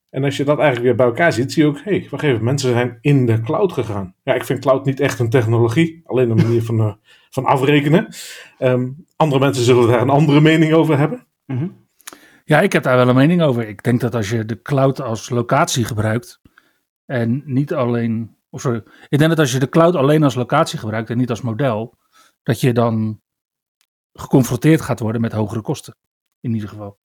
[0.10, 2.24] En als je dat eigenlijk weer bij elkaar ziet, zie je ook, hé, hey, wacht
[2.24, 4.16] even, mensen zijn in de cloud gegaan.
[4.24, 6.94] Ja, ik vind cloud niet echt een technologie, alleen een manier van, eh,
[7.30, 8.08] van afrekenen.
[8.58, 11.28] Ehm, andere mensen zullen daar een andere mening over hebben.
[11.46, 11.68] Mhm.
[12.46, 13.68] Ja, ik heb daar wel een mening over.
[13.68, 16.42] Ik denk dat als je de cloud als locatie gebruikt
[17.06, 20.80] en niet alleen, of sorry, ik denk dat als je de cloud alleen als locatie
[20.80, 21.98] gebruikt en niet als model,
[22.44, 23.22] dat je dan
[24.14, 25.96] geconfronteerd gaat worden met hogere kosten.
[26.40, 26.98] In ieder geval.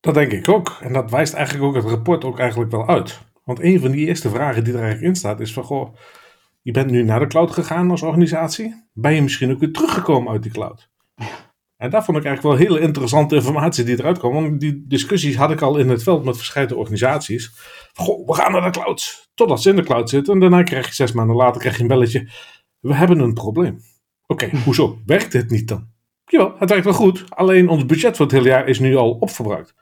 [0.00, 0.78] Dat denk ik ook.
[0.80, 3.20] En dat wijst eigenlijk ook het rapport ook eigenlijk wel uit.
[3.44, 5.94] Want een van die eerste vragen die er eigenlijk in staat is van, goh,
[6.62, 8.88] je bent nu naar de cloud gegaan als organisatie.
[8.92, 10.90] Ben je misschien ook weer teruggekomen uit die cloud?
[11.82, 14.32] En daar vond ik eigenlijk wel hele interessante informatie die eruit kwam.
[14.32, 17.52] Want die discussies had ik al in het veld met verschillende organisaties.
[17.94, 19.30] Goh, we gaan naar de cloud.
[19.34, 20.34] Totdat ze in de cloud zitten.
[20.34, 22.28] En daarna krijg je zes maanden later krijg je een belletje.
[22.80, 23.78] We hebben een probleem.
[24.26, 24.98] Oké, hoezo?
[25.06, 25.88] Werkt dit niet dan?
[26.24, 27.24] Jawel, het werkt wel goed.
[27.28, 29.74] Alleen ons budget voor het hele jaar is nu al opgebruikt.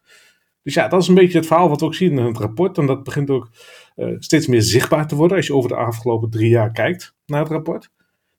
[0.62, 2.78] Dus ja, dat is een beetje het verhaal wat we ook zien in het rapport.
[2.78, 3.50] En dat begint ook
[3.96, 7.40] uh, steeds meer zichtbaar te worden als je over de afgelopen drie jaar kijkt naar
[7.40, 7.90] het rapport.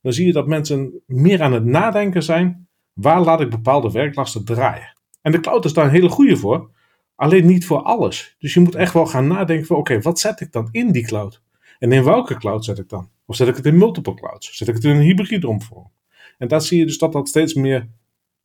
[0.02, 2.70] Dan zie je dat mensen meer aan het nadenken zijn.
[3.02, 4.94] Waar laat ik bepaalde werklasten draaien?
[5.22, 6.70] En de cloud is daar een hele goede voor.
[7.16, 8.36] Alleen niet voor alles.
[8.40, 11.06] Dus je moet echt wel gaan nadenken van oké, wat zet ik dan in die
[11.06, 11.42] cloud?
[11.80, 13.10] En in welke cloud zet ik dan?
[13.26, 14.58] Of zet ik het in multiple clouds?
[14.58, 15.92] Zet ik het in een hybride omvorm?
[16.38, 17.90] En daar zie je dus dat dat steeds meer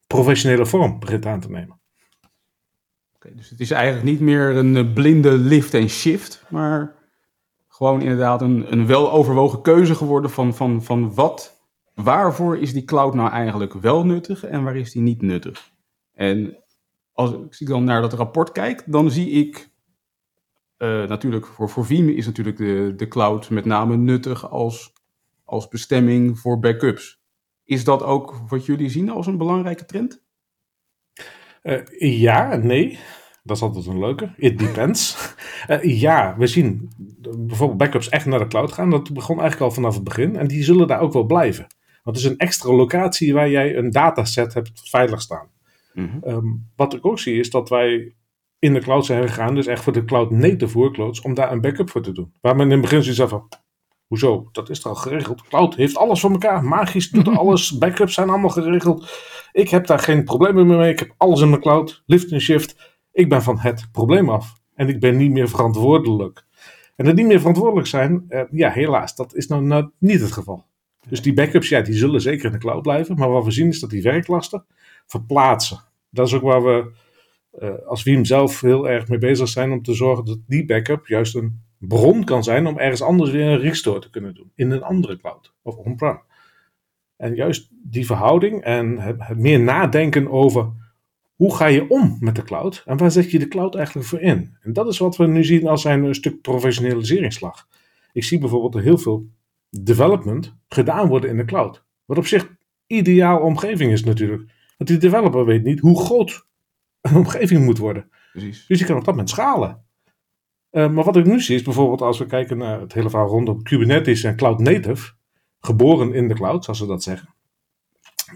[0.07, 1.79] professionele vorm begint aan te nemen.
[3.17, 6.95] Okay, dus het is eigenlijk niet meer een eh, blinde lift en shift, maar
[7.69, 11.56] gewoon inderdaad een, een weloverwogen keuze geworden van, van, van wat,
[12.03, 15.73] waarvoor is die cloud nou eigenlijk wel nuttig en waar is die niet nuttig.
[16.13, 16.63] En
[17.13, 19.71] als ik dan naar dat rapport kijk, dan zie ik
[20.79, 24.93] uh, natuurlijk voor, voor Veeam is natuurlijk de, de cloud met name nuttig als,
[25.45, 27.21] als bestemming voor backups.
[27.65, 30.23] Is dat ook wat jullie zien als een belangrijke trend?
[31.63, 31.83] Uh,
[32.21, 32.99] ja, nee.
[33.43, 34.35] Dat is altijd een leuke.
[34.37, 35.35] It depends.
[35.69, 36.91] uh, ja, we zien
[37.39, 38.91] bijvoorbeeld backups echt naar de cloud gaan.
[38.91, 40.37] Dat begon eigenlijk al vanaf het begin.
[40.37, 41.67] En die zullen daar ook wel blijven.
[42.07, 45.49] Het is een extra locatie waar jij een dataset hebt veilig staan.
[45.93, 46.33] Mm -hmm.
[46.33, 48.15] um, wat ik ook zie is dat wij
[48.59, 51.61] in de cloud zijn gegaan, dus echt voor de cloud native workloads, om daar een
[51.61, 52.33] backup voor te doen.
[52.41, 53.49] Waar men in het begin zoiets van,
[54.07, 55.43] hoezo, dat is er al geregeld.
[55.43, 59.11] Cloud heeft alles voor elkaar, magisch doet alles, backups zijn allemaal geregeld.
[59.53, 62.41] Ik heb daar geen problemen meer mee, ik heb alles in mijn cloud, lift en
[62.41, 62.99] shift.
[63.13, 66.45] Ik ben van het probleem af en ik ben niet meer verantwoordelijk.
[66.97, 70.33] En dat niet meer verantwoordelijk zijn, eh, ja helaas, dat is nou, nou niet het
[70.33, 70.65] geval.
[71.09, 73.17] Dus die backups, ja, die zullen zeker in de cloud blijven.
[73.17, 74.65] Maar wat we zien is dat die werklasten
[75.07, 75.79] verplaatsen.
[76.11, 76.91] Dat is ook waar we
[77.61, 81.07] uh, als Wiem zelf heel erg mee bezig zijn om te zorgen dat die backup
[81.07, 84.51] juist een bron kan zijn om ergens anders weer een restore te kunnen doen.
[84.55, 86.21] In een andere cloud of on-prem.
[87.17, 90.73] En juist die verhouding en het, het, meer nadenken over
[91.35, 94.21] hoe ga je om met de cloud en waar zet je de cloud eigenlijk voor
[94.21, 94.57] in.
[94.61, 97.69] En dat is wat we nu zien als een, stuk professionaliseringsslag.
[98.13, 99.27] Ik zie bijvoorbeeld heel veel
[99.83, 101.85] development gedaan worden in de cloud.
[102.05, 102.49] Wat op zich
[102.87, 104.53] ideaal omgeving is natuurlijk.
[104.77, 106.47] Want die developer weet niet hoe groot
[107.01, 108.11] een omgeving moet worden.
[108.33, 108.67] Precies.
[108.67, 109.85] Dus je kan op dat moment schalen.
[110.71, 113.29] Uh, maar wat ik nu zie is bijvoorbeeld als we kijken naar het hele verhaal
[113.29, 115.13] rondom Kubernetes en Cloud Native,
[115.61, 117.35] geboren in de cloud, zoals ze dat zeggen.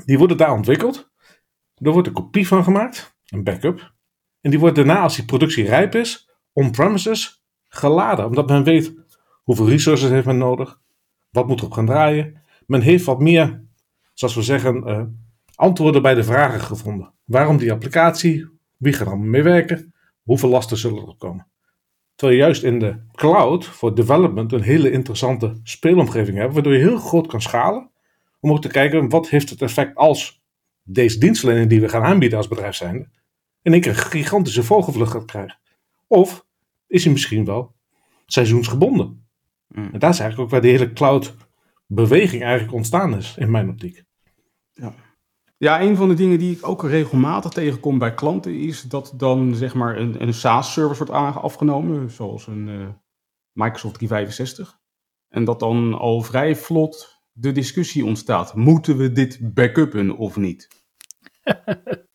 [0.05, 1.11] Die worden daar ontwikkeld.
[1.75, 3.95] Er wordt een kopie van gemaakt, een backup.
[4.41, 8.27] En die wordt daarna, als die productie rijp is, on-premises geladen.
[8.27, 8.95] Omdat men weet
[9.43, 10.81] hoeveel resources heeft men nodig,
[11.31, 12.43] wat moet erop gaan draaien.
[12.67, 13.65] Men heeft wat meer,
[14.15, 15.03] zoals we zeggen, uh,
[15.55, 17.13] antwoorden bij de vragen gevonden.
[17.25, 18.49] Waarom die applicatie?
[18.77, 19.95] Wie gaat er mee werken?
[20.23, 21.47] Hoeveel lasten zullen er komen?
[22.15, 26.79] Terwijl je juist in de cloud voor development een hele interessante speelomgeving hebt, waardoor je
[26.79, 27.91] heel groot kan schalen.
[28.41, 30.43] Om ook te kijken wat heeft het effect als
[30.83, 33.11] deze dienstverlening die we gaan aanbieden als bedrijf zijn,
[33.63, 35.59] in één keer een gigantische vogelvlucht gaat krijgen.
[36.07, 36.47] Of
[36.87, 37.75] is hij misschien wel
[38.27, 39.29] seizoensgebonden?
[39.75, 39.89] Mm.
[39.93, 41.35] En daar is eigenlijk ook waar de hele cloud
[41.87, 44.05] beweging eigenlijk ontstaan is, in mijn optiek.
[44.73, 44.95] Ja.
[45.57, 49.55] Ja, een van de dingen die ik ook regelmatig tegenkom bij klanten is dat dan
[49.55, 52.89] zeg maar een, een SaaS-service wordt afgenomen, zoals een uh,
[53.53, 54.79] Microsoft 365.
[55.29, 60.69] En dat dan al vrij vlot de discussie ontstaat: moeten we dit backuppen of niet?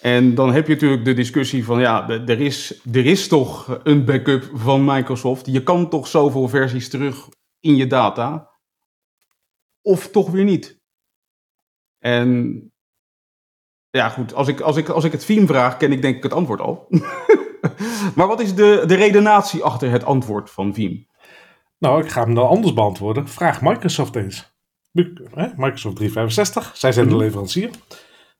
[0.00, 4.04] en dan heb je natuurlijk de discussie van ja, er is, er is toch een
[4.04, 5.46] backup van Microsoft.
[5.46, 7.28] Je kan toch zoveel versies terug
[7.60, 8.50] in je data.
[9.82, 10.78] Of toch weer niet.
[11.98, 12.60] En
[13.90, 16.22] ja, goed, als ik, als ik, als ik het theme vraag, ken ik denk ik
[16.22, 16.86] het antwoord al.
[18.16, 21.06] maar wat is de, de redenatie achter het antwoord van Veeam?
[21.78, 23.28] Nou, ik ga hem dan anders beantwoorden.
[23.28, 24.58] Vraag Microsoft eens.
[24.92, 27.22] Microsoft 365, zij zijn de mhm.
[27.22, 27.70] leverancier.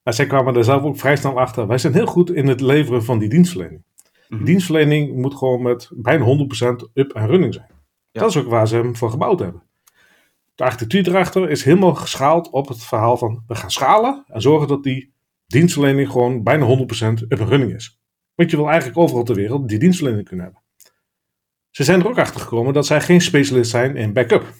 [0.03, 1.67] Maar zij kwamen er zelf ook vrij snel achter.
[1.67, 3.83] Wij zijn heel goed in het leveren van die dienstverlening.
[4.27, 4.45] Die mhm.
[4.45, 7.69] dienstverlening moet gewoon met bijna 100% up en running zijn.
[8.11, 9.63] Dat is ook waar ze hem voor gebouwd hebben.
[10.55, 14.67] De architectuur erachter is helemaal geschaald op het verhaal van we gaan schalen en zorgen
[14.67, 15.13] dat die
[15.47, 16.69] dienstverlening gewoon bijna 100%
[17.27, 17.99] up en running is.
[18.35, 20.63] Want je wil eigenlijk overal ter wereld die dienstverlening kunnen hebben.
[21.69, 24.53] Ze zijn er ook achter gekomen dat zij geen specialist zijn in backup.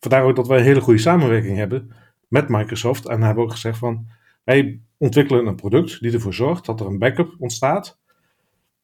[0.00, 1.92] Vandaar ook dat wij een hele goede samenwerking hebben
[2.28, 3.06] met Microsoft.
[3.06, 4.08] En hebben ook gezegd van
[4.44, 7.98] Wij ontwikkelen een product die ervoor zorgt dat er een backup ontstaat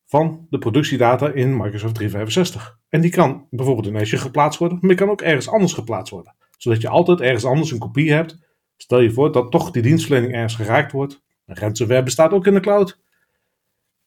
[0.04, 2.78] van de productiedata in Microsoft 365.
[2.88, 6.12] En die kan bijvoorbeeld in Azure geplaatst worden, maar die kan ook ergens anders geplaatst
[6.12, 6.34] worden.
[6.56, 8.38] Zodat je altijd ergens anders een kopie hebt.
[8.76, 11.22] Stel je voor dat toch die dienstverlening ergens geraakt wordt.
[11.46, 13.00] Ransomware bestaat ook in de cloud.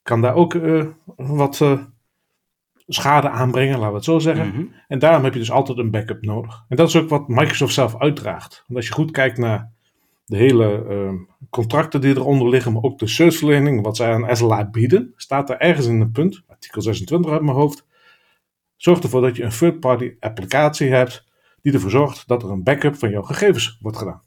[0.02, 0.86] Kan daar ook uh,
[1.16, 1.80] wat uh,
[2.86, 4.48] schade aanbrengen, laten we het zo zeggen.
[4.48, 4.64] Mhm.
[4.88, 6.64] En daarom heb je dus altijd een backup nodig.
[6.68, 8.64] En dat is ook wat Microsoft zelf uitdraagt.
[8.66, 9.72] Want als je goed kijkt naar
[10.30, 11.12] de hele uh,
[11.50, 15.58] contracten die eronder liggen, maar ook de serviceverlening, wat zij aan SLA bieden, staat er
[15.58, 17.86] ergens in een punt, artikel 26 uit mijn hoofd,
[18.76, 21.24] zorgt ervoor dat je een third-party applicatie hebt
[21.62, 24.22] die ervoor zorgt dat er een backup van jouw gegevens wordt gedaan.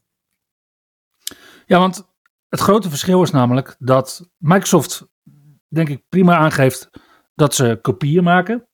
[1.65, 2.13] Ja, want
[2.49, 5.07] het grote verschil is namelijk dat Microsoft,
[5.67, 6.89] denk ik, prima aangeeft
[7.35, 8.67] dat ze kopieën maken.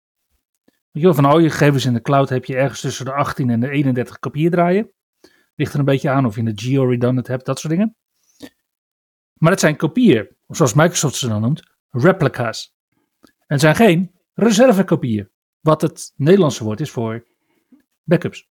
[0.91, 3.59] Je van al je gegevens in de cloud heb je ergens tussen de 18 en
[3.59, 4.91] de 31 kopieën draaien.
[5.59, 7.95] Ligt er een beetje aan of je een geo-redundant hebt, dat soort dingen.
[9.33, 12.75] Maar het zijn kopieën, zoals Microsoft ze dan noemt, replica's.
[13.21, 17.25] En het zijn geen reservekopieën, wat het Nederlandse woord is voor
[18.03, 18.49] backups.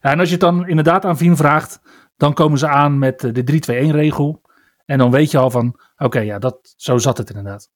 [0.00, 1.80] En als je het dan inderdaad aan Veeam vraagt,
[2.16, 4.42] dan komen ze aan met de 3-2-1-regel.
[4.84, 7.70] En dan weet je al van, oké, ja, dat, zo zat het inderdaad.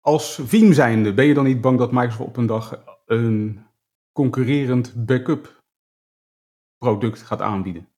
[0.00, 3.66] Als Veeam zijnde, ben je dan niet bang dat Microsoft op een dag een
[4.12, 5.57] concurrerend backup
[6.78, 7.88] product gaat aanbieden?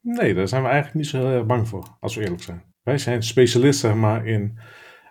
[0.00, 2.62] Nee, daar zijn we eigenlijk niet zo heel erg bang voor, als we eerlijk zijn.
[2.82, 4.58] Wij zijn specialisten maar in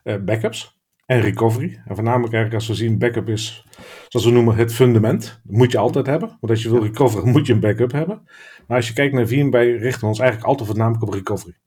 [0.04, 1.82] uh, backups en recovery.
[1.86, 3.66] En voornamelijk eigenlijk als we zien backup is,
[4.08, 5.42] zoals we noemen, het fundament.
[5.44, 8.22] Dat moet je altijd hebben, want als je wil recoveren moet je een backup hebben.
[8.68, 11.58] Maar als je kijkt naar wij richten ons eigenlijk altijd voornamelijk op recovery.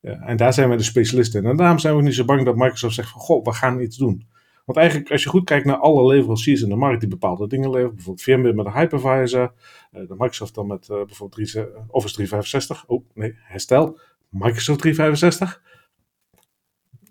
[0.00, 1.50] En daar zijn wij de specialisten in.
[1.50, 3.80] En daarom zijn we ook niet zo bang dat Microsoft zegt van, goh, we gaan
[3.80, 4.28] iets doen.
[4.70, 7.70] Want eigenlijk, als je goed kijkt naar alle leveranciers in de markt die bepaalde dingen
[7.70, 9.52] leveren, bijvoorbeeld VMware met een hypervisor,
[9.92, 15.62] uh, de Microsoft dan met uh, bijvoorbeeld 3, Office 365, oh nee, herstel, Microsoft 365,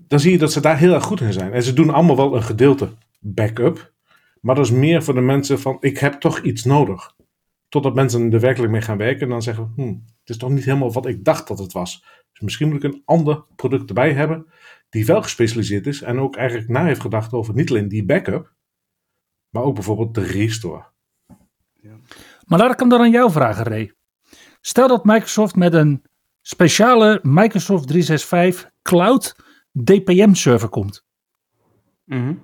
[0.07, 1.53] dan zie je dat ze daar heel erg goed in zijn.
[1.53, 3.93] En ze doen allemaal wel een gedeelte backup,
[4.41, 7.15] maar dat is meer voor de mensen van, ik heb toch iets nodig.
[7.69, 9.87] Totdat mensen er werkelijk mee gaan werken en dan zeggen, hm,
[10.19, 12.05] het is toch niet helemaal wat ik dacht dat het was.
[12.31, 14.47] Dus misschien moet ik een ander product erbij hebben
[14.89, 18.53] die wel gespecialiseerd is en ook eigenlijk na heeft gedacht over niet alleen die backup,
[19.49, 20.85] maar ook bijvoorbeeld de restore.
[21.81, 21.95] Ja.
[22.45, 23.93] Maar laat ik hem dan aan jou vragen, Ray.
[24.61, 26.03] Stel dat Microsoft met een
[26.41, 29.35] speciale Microsoft 365 Cloud
[29.83, 31.05] DPM server komt.
[32.05, 32.41] Mm -hmm.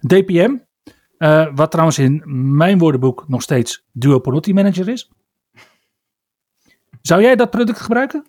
[0.00, 0.56] DPM,
[1.18, 2.22] uh, wat trouwens in
[2.56, 5.10] mijn woordenboek nog steeds Duopoly Manager is.
[7.02, 8.26] Zou jij dat product gebruiken?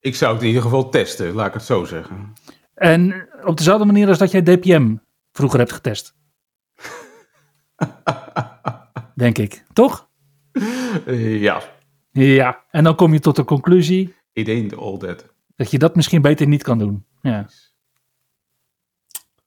[0.00, 2.32] Ik zou het in ieder geval testen, laat ik het zo zeggen.
[2.74, 4.96] En op dezelfde manier als dat jij DPM
[5.32, 6.14] vroeger hebt getest.
[9.14, 10.08] Denk ik, toch?
[11.06, 11.62] Uh, ja.
[12.10, 14.14] Ja, en dan kom je tot de conclusie.
[14.32, 15.26] It ain't all that.
[15.56, 17.04] Dat je dat misschien beter niet kan doen.
[17.22, 17.46] Ja.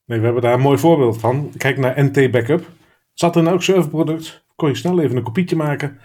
[0.05, 1.51] Nee, we hebben daar een mooi voorbeeld van.
[1.57, 2.69] Kijk naar NT Backup.
[3.13, 4.45] Zat in elk serverproduct.
[4.55, 5.99] Kon je snel even een kopietje maken.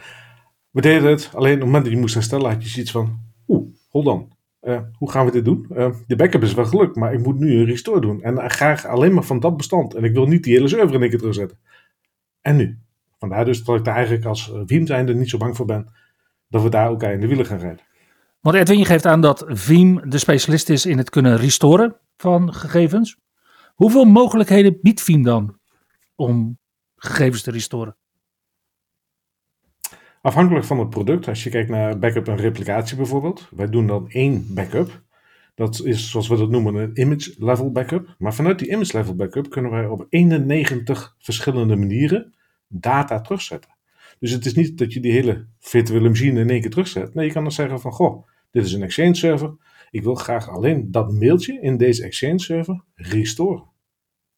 [0.70, 1.30] We deden het.
[1.34, 3.18] Alleen op het moment dat je moest herstellen had je zoiets van...
[3.48, 4.32] Oeh, hold on.
[4.62, 5.66] Uh, hoe gaan we dit doen?
[5.70, 8.22] Uh, de backup is wel gelukt, maar ik moet nu een restore doen.
[8.22, 9.94] En uh, graag alleen maar van dat bestand.
[9.94, 11.58] En ik wil niet die hele server in één keer terugzetten.
[12.40, 12.78] En nu?
[13.18, 15.92] Vandaar dus dat ik daar eigenlijk als Veeam zijnde niet zo bang voor ben.
[16.48, 17.84] Dat we daar ook in de wielen gaan rijden.
[18.40, 22.54] Want Edwin, je geeft aan dat Veeam de specialist is in het kunnen restoren van
[22.54, 23.16] gegevens.
[23.74, 25.58] Hoeveel mogelijkheden biedt Veeam dan
[26.14, 26.58] om
[26.96, 27.96] gegevens te restoren?
[30.22, 34.10] Afhankelijk van het product, als je kijkt naar backup en replicatie bijvoorbeeld, wij doen dan
[34.10, 35.02] één backup.
[35.54, 38.14] Dat is zoals we dat noemen een image level backup.
[38.18, 42.34] Maar vanuit die image level backup kunnen wij op 91 verschillende manieren
[42.68, 43.76] data terugzetten.
[44.18, 47.14] Dus het is niet dat je die hele virtuele machine in één keer terugzet.
[47.14, 49.56] Nee, je kan dan zeggen van, goh, dit is een Exchange server.
[49.90, 53.64] Ik wil graag alleen dat mailtje in deze Exchange server restoren.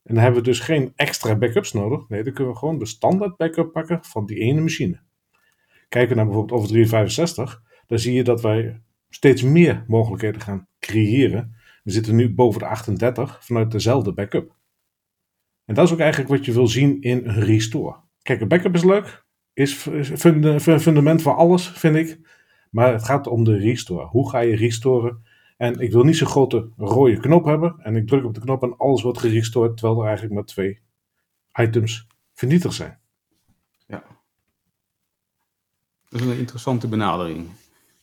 [0.02, 2.08] En dan hebben we dus geen extra backups nodig.
[2.08, 5.00] Nee, dan kunnen we gewoon de standaard backup pakken van die ene machine.
[5.90, 11.56] Kijken naar bijvoorbeeld Office 365, dan zie je dat wij steeds meer mogelijkheden gaan creëren.
[11.82, 14.56] We zitten nu boven de 38 vanuit dezelfde backup.
[15.64, 17.96] En dat is ook eigenlijk wat je wil zien in een restore.
[18.22, 19.74] Kijk, een backup is leuk, is
[20.60, 22.20] fundament voor alles, vind ik.
[22.70, 24.06] Maar het gaat om de restore.
[24.06, 25.22] Hoe ga je restoren?
[25.56, 27.74] En ik wil niet zo'n grote rode knop hebben.
[27.78, 30.80] En ik druk op de knop en alles wordt gerestored, terwijl er eigenlijk maar twee
[31.52, 32.98] items vernietigd zijn.
[33.86, 34.04] Ja.
[36.10, 37.48] Dat is een interessante benadering.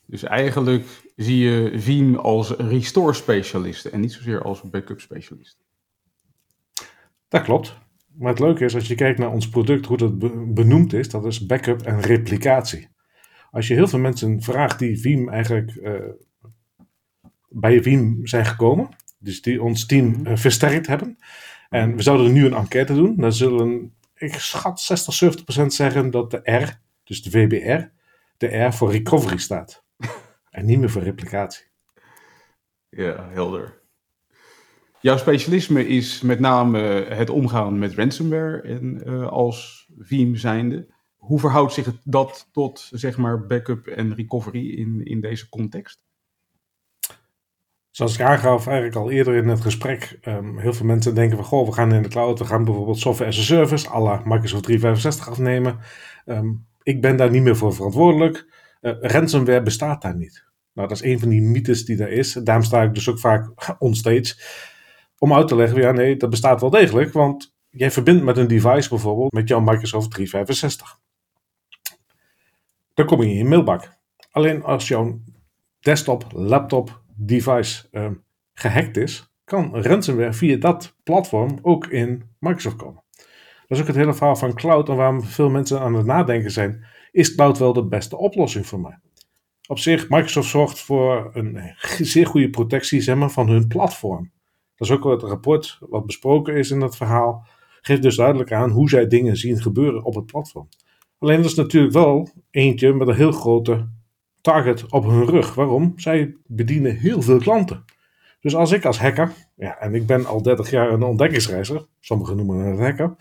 [0.05, 0.85] Dus eigenlijk
[1.15, 5.57] zie je Veeam als restore specialist en niet zozeer als backup specialist.
[7.27, 7.77] Dat klopt.
[8.17, 10.19] Maar het leuke is, als je kijkt naar ons product, hoe dat
[10.53, 12.87] benoemd is, dat is backup en replicatie.
[13.51, 15.93] Als je heel veel mensen vraagt die Veeam eigenlijk uh,
[17.49, 18.89] bij Veeam zijn gekomen,
[19.19, 21.17] dus die ons team uh, versterkt hebben,
[21.69, 26.11] en we zouden nu een enquête doen, dan zullen, ik schat 60, 70 procent zeggen
[26.11, 27.95] dat de R, dus de VBR,
[28.38, 29.83] de R voor recovery staat.
[30.49, 31.65] en niet meer voor replicatie.
[32.89, 33.81] Ja, helder.
[34.99, 36.79] Jouw specialisme is met name
[37.09, 40.88] het omgaan met ransomware en uh, als Veeam zijnde.
[41.15, 46.05] Hoe verhoudt zich dat tot zeg maar backup en recovery in, in deze context?
[47.91, 51.45] Zoals ik aangaf eigenlijk al eerder in het gesprek, um, heel veel mensen denken van
[51.45, 54.21] goh, we gaan in de cloud, we gaan bijvoorbeeld software as a service, à la
[54.25, 55.79] Microsoft 365 afnemen.
[56.25, 58.45] Um, ik ben daar niet meer voor verantwoordelijk.
[58.81, 60.45] Uh, ransomware bestaat daar niet.
[60.73, 62.33] Nou, dat is een van die mythes die er is.
[62.33, 64.35] Daarom sta ik dus ook vaak onstage
[65.17, 68.47] om uit te leggen, ja nee, dat bestaat wel degelijk, want jij verbindt met een
[68.47, 70.99] device bijvoorbeeld met jouw Microsoft 365.
[72.93, 73.97] Dan kom je in je mailbak.
[74.31, 75.19] Alleen als jouw
[75.79, 78.11] desktop, laptop, device uh,
[78.53, 83.03] gehackt is, kan ransomware via dat platform ook in Microsoft komen.
[83.68, 86.51] Dat is ook het hele verhaal van cloud en waarom veel mensen aan het nadenken
[86.51, 86.86] zijn.
[87.11, 88.99] Is cloud wel de beste oplossing voor mij?
[89.68, 94.32] Op zich, Microsoft zorgt voor een zeer goede protectie zeg maar, van hun platform.
[94.76, 97.47] Dat is ook het rapport wat besproken is in dat verhaal.
[97.82, 100.70] Geeft dus duidelijk aan hoe zij dingen zien gebeuren op het platform.
[101.20, 103.88] Alleen dat is natuurlijk wel eentje met een heel grote
[104.41, 105.53] target op hun rug.
[105.53, 105.93] Waarom?
[105.95, 107.86] Zij bedienen heel veel klanten.
[108.39, 112.36] Dus als ik als hacker, ja, en ik ben al 30 jaar een ontdekkingsreiziger, sommigen
[112.36, 113.15] noemen het hacker,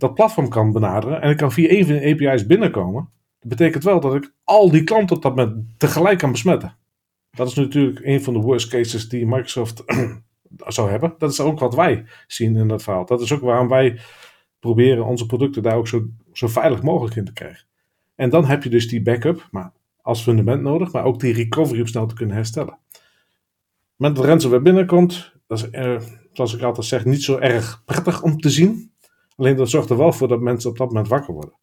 [0.00, 3.84] dat platform kan benaderen en ik kan via een van de API's binnenkomen, dat betekent
[3.84, 6.76] wel dat ik al die klanten op dat moment tegelijk kan besmetten.
[7.30, 9.82] Dat is natuurlijk een van de worst cases die Microsoft
[10.66, 11.14] zou hebben.
[11.18, 13.06] Dat is ook wat wij zien in dat verhaal.
[13.06, 13.98] Dat is ook waarom wij
[14.58, 17.66] proberen onze producten daar ook zo, zo veilig mogelijk in te krijgen.
[18.14, 19.72] En dan heb je dus die backup maar
[20.02, 22.78] als fundament nodig, maar ook die recovery op snel te kunnen herstellen.
[23.96, 26.00] Met de ransomware binnenkomt, dat is, eh,
[26.32, 28.92] zoals ik altijd zeg, niet zo erg prettig om te zien.
[29.40, 31.54] Alleen dat zorgt er wel voor dat mensen op dat moment wakker worden.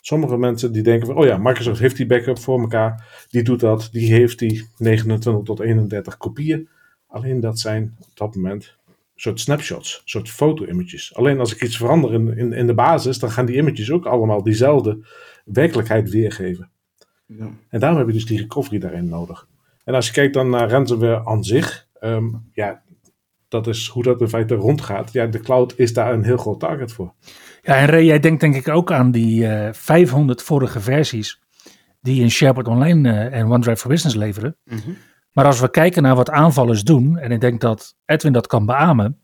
[0.00, 3.60] Sommige mensen die denken van, oh ja, Microsoft heeft die backup voor elkaar, die doet
[3.60, 6.68] dat, die heeft die 29 tot 31 kopieën.
[7.06, 8.76] Alleen dat zijn op dat moment
[9.14, 11.14] soort snapshots, soort foto-images.
[11.14, 14.06] Alleen als ik iets verander in, in, in de basis, dan gaan die images ook
[14.06, 15.06] allemaal diezelfde
[15.44, 16.70] werkelijkheid weergeven.
[17.26, 17.50] Ja.
[17.68, 19.48] En daarom heb je dus die recovery daarin nodig.
[19.84, 22.82] En als je kijkt dan naar ransomware aan zich, um, ja,
[23.56, 25.12] dat is hoe dat in feite rondgaat.
[25.12, 27.14] Ja, de cloud is daar een heel groot target voor.
[27.62, 31.40] Ja, en Ray, jij denkt denk ik ook aan die uh, 500 vorige versies
[32.00, 34.56] die in SharePoint Online uh, en OneDrive for Business leveren.
[34.64, 34.96] Mm -hmm.
[35.32, 38.66] Maar als we kijken naar wat aanvallers doen, en ik denk dat Edwin dat kan
[38.66, 39.20] beamen,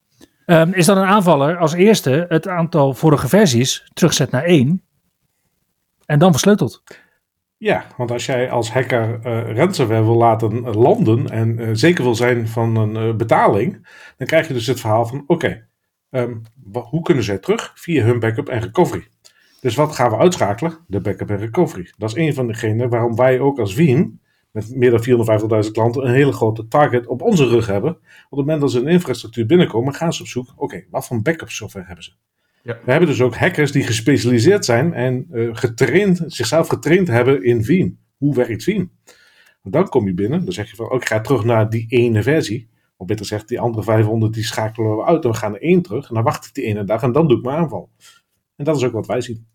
[0.46, 4.82] um, is dat een aanvaller als eerste het aantal vorige versies terugzet naar één
[6.06, 6.82] en dan versleutelt.
[7.62, 9.22] Ja, want als jij als hacker
[9.54, 14.48] ransomware wil laten landen en uh, zeker wil zijn van een uh, betaling, dan krijg
[14.48, 15.68] je dus het verhaal van: oké,
[16.10, 16.42] um,
[16.72, 17.72] hoe kunnen zij terug?
[17.74, 19.08] Via hun backup en recovery.
[19.60, 20.78] Dus wat gaan we uitschakelen?
[20.86, 21.92] De backup en recovery.
[21.96, 26.06] Dat is een van degenen waarom wij ook als Veeam met meer dan 450.000 klanten
[26.06, 27.90] een hele grote target op onze rug hebben.
[27.90, 31.22] Op het moment dat ze een infrastructuur binnenkomen, gaan ze op zoek, oké, wat voor
[31.22, 32.12] backup software hebben ze?
[32.62, 32.78] Ja.
[32.84, 37.64] We hebben dus ook hackers die gespecialiseerd zijn en uh, getraind, zichzelf getraind hebben in
[37.64, 37.98] Veeam.
[38.16, 38.90] Hoe werkt Veeam?
[39.62, 42.22] Dan kom je binnen, dan zeg je van, oh, ik ga terug naar die ene
[42.22, 42.70] versie.
[42.96, 45.82] Of beter gezegd, die andere 500 die schakelen we uit en we gaan er één
[45.82, 46.08] terug.
[46.08, 47.90] En dan wacht ik die ene dag en dan doe ik mijn aanval.
[48.56, 49.46] En dat is ook wat wij zien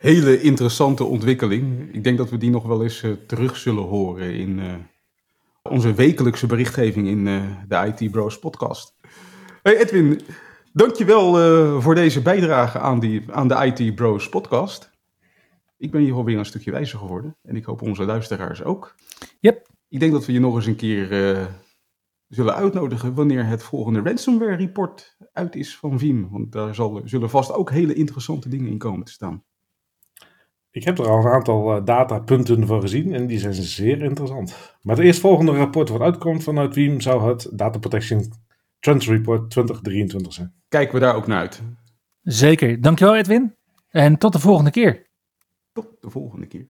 [0.00, 1.94] hele interessante ontwikkeling.
[1.94, 4.74] Ik denk dat we die nog wel eens uh, terug zullen horen in uh,
[5.62, 8.94] onze wekelijkse berichtgeving in uh, de IT Bros podcast.
[9.62, 10.20] Hey Edwin,
[10.72, 14.90] dankjewel voor deze bijdrage aan, die, aan de IT Bros podcast.
[15.76, 18.94] Ik ben hier alweer een stukje wijzer geworden en ik hoop onze luisteraars ook.
[19.40, 19.68] Yep.
[19.88, 21.08] Ik denk dat we je nog eens een keer
[22.30, 26.28] zullen uitnodigen wanneer het volgende ransomware report uit is van Veeam.
[26.30, 29.44] Want daar zal, zullen vast ook hele interessante dingen in komen te staan.
[30.70, 34.76] Ik heb er al een aantal uh, datapunten voor gezien en die zijn zeer interessant.
[34.82, 38.32] Maar het eerstvolgende rapport wat uitkomt vanuit Veeam zou het Data Protection
[38.80, 40.54] Trends Report 2023 zijn.
[40.68, 41.62] Kijken we daar ook naar uit.
[42.22, 42.80] Zeker.
[42.80, 43.56] Dankjewel Edwin.
[43.88, 45.06] En tot de volgende keer.
[45.72, 46.68] Tot de volgende keer.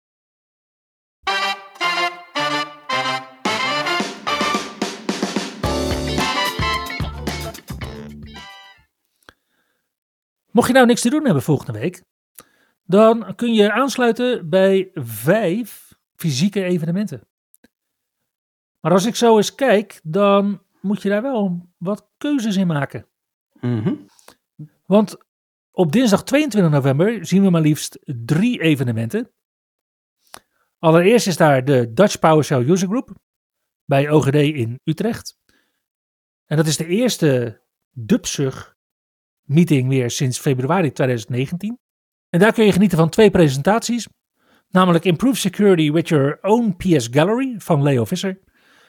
[10.50, 12.02] Mocht je nou niks te doen hebben volgende week,
[12.84, 17.28] dan kun je aansluiten bij vijf fysieke evenementen.
[18.80, 23.06] Maar als ik zo eens kijk, dan moet je daar wel wat keuzes in maken.
[23.60, 24.06] Mm
[24.86, 25.16] Want
[25.70, 29.30] op dinsdag 22 november zien we maar liefst drie evenementen.
[30.78, 33.10] Allereerst is daar de Dutch PowerShell User Group
[33.84, 35.38] bij OGD in Utrecht.
[36.44, 37.60] En dat is de eerste
[37.90, 38.76] DubSug
[39.42, 41.78] meeting weer sinds februari 2019.
[42.28, 44.08] En daar kun je genieten van twee presentaties.
[44.68, 48.40] Namelijk Improve Security with Your Own PS Gallery van Leo Visser.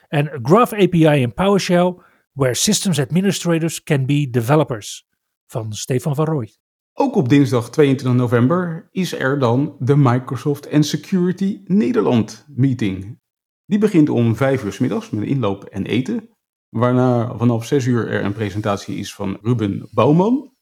[0.08, 1.94] En Graph API in PowerShell,
[2.32, 5.06] Where Systems Administrators Can Be Developers
[5.46, 6.56] van Stefan van Rooij.
[6.92, 13.20] Ook op dinsdag 22 november is er dan de Microsoft and Security Nederland meeting.
[13.64, 16.28] Die begint om 5 uur s middags met inloop en eten.
[16.68, 20.56] Waarna vanaf 6 uur er een presentatie is van Ruben Bouwman.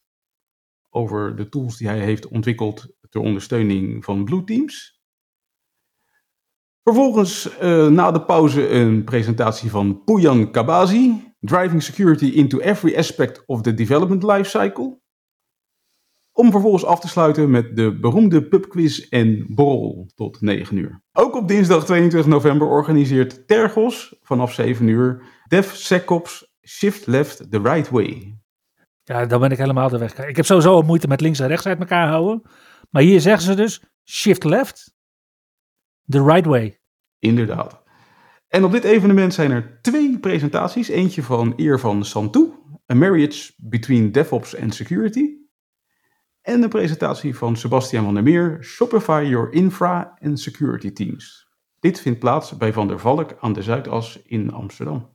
[0.90, 4.95] Over de tools die hij heeft ontwikkeld ter ondersteuning van Blue Teams.
[6.88, 11.32] Vervolgens uh, na de pauze een presentatie van Pujan Kabazi.
[11.40, 15.00] Driving Security into Every Aspect of the Development Lifecycle.
[16.32, 21.02] Om vervolgens af te sluiten met de beroemde pubquiz en borrel tot 9 uur.
[21.12, 27.88] Ook op dinsdag 22 november organiseert Tergos vanaf 7 uur DevSecOps Shift Left the Right
[27.88, 28.38] Way.
[29.02, 30.26] Ja, dan ben ik helemaal de weg.
[30.26, 32.42] Ik heb sowieso al moeite met links en rechts uit elkaar houden.
[32.90, 34.95] Maar hier zeggen ze dus Shift Left
[36.08, 36.80] the Right Way.
[37.18, 37.82] Inderdaad.
[38.48, 40.88] En op dit evenement zijn er twee presentaties.
[40.88, 42.52] Eentje van Eer van Santu,
[42.92, 45.30] A Marriage Between DevOps and Security.
[46.42, 51.48] En een presentatie van Sebastian van der Meer, Shopify Your Infra and Security Teams.
[51.80, 55.14] Dit vindt plaats bij Van der Valk aan de Zuidas in Amsterdam.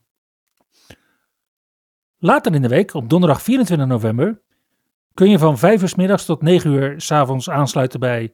[2.18, 4.42] Later in de week, op donderdag 24 november,
[5.14, 8.34] kun je van 5 uur s middags tot 9 uur s avonds aansluiten bij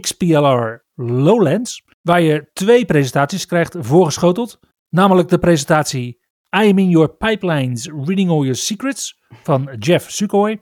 [0.00, 4.60] XPLR Lowlands, waar je twee presentaties krijgt voorgeschoteld.
[4.88, 6.20] Namelijk de presentatie
[6.56, 10.60] I am in your pipelines, reading all your secrets van Jeff Sukhoi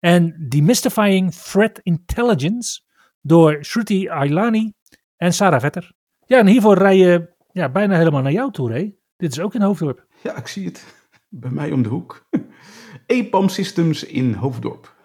[0.00, 2.80] en Demystifying Threat Intelligence
[3.20, 4.72] door Shruti Ailani
[5.16, 5.92] en Sarah Vetter.
[6.26, 8.92] Ja, en hiervoor rij je ja, bijna helemaal naar jou toe, hè?
[9.16, 10.06] Dit is ook in Hoofddorp.
[10.22, 10.84] Ja, ik zie het.
[11.28, 12.26] Bij mij om de hoek.
[13.06, 14.96] EPAM Systems in Hoofddorp.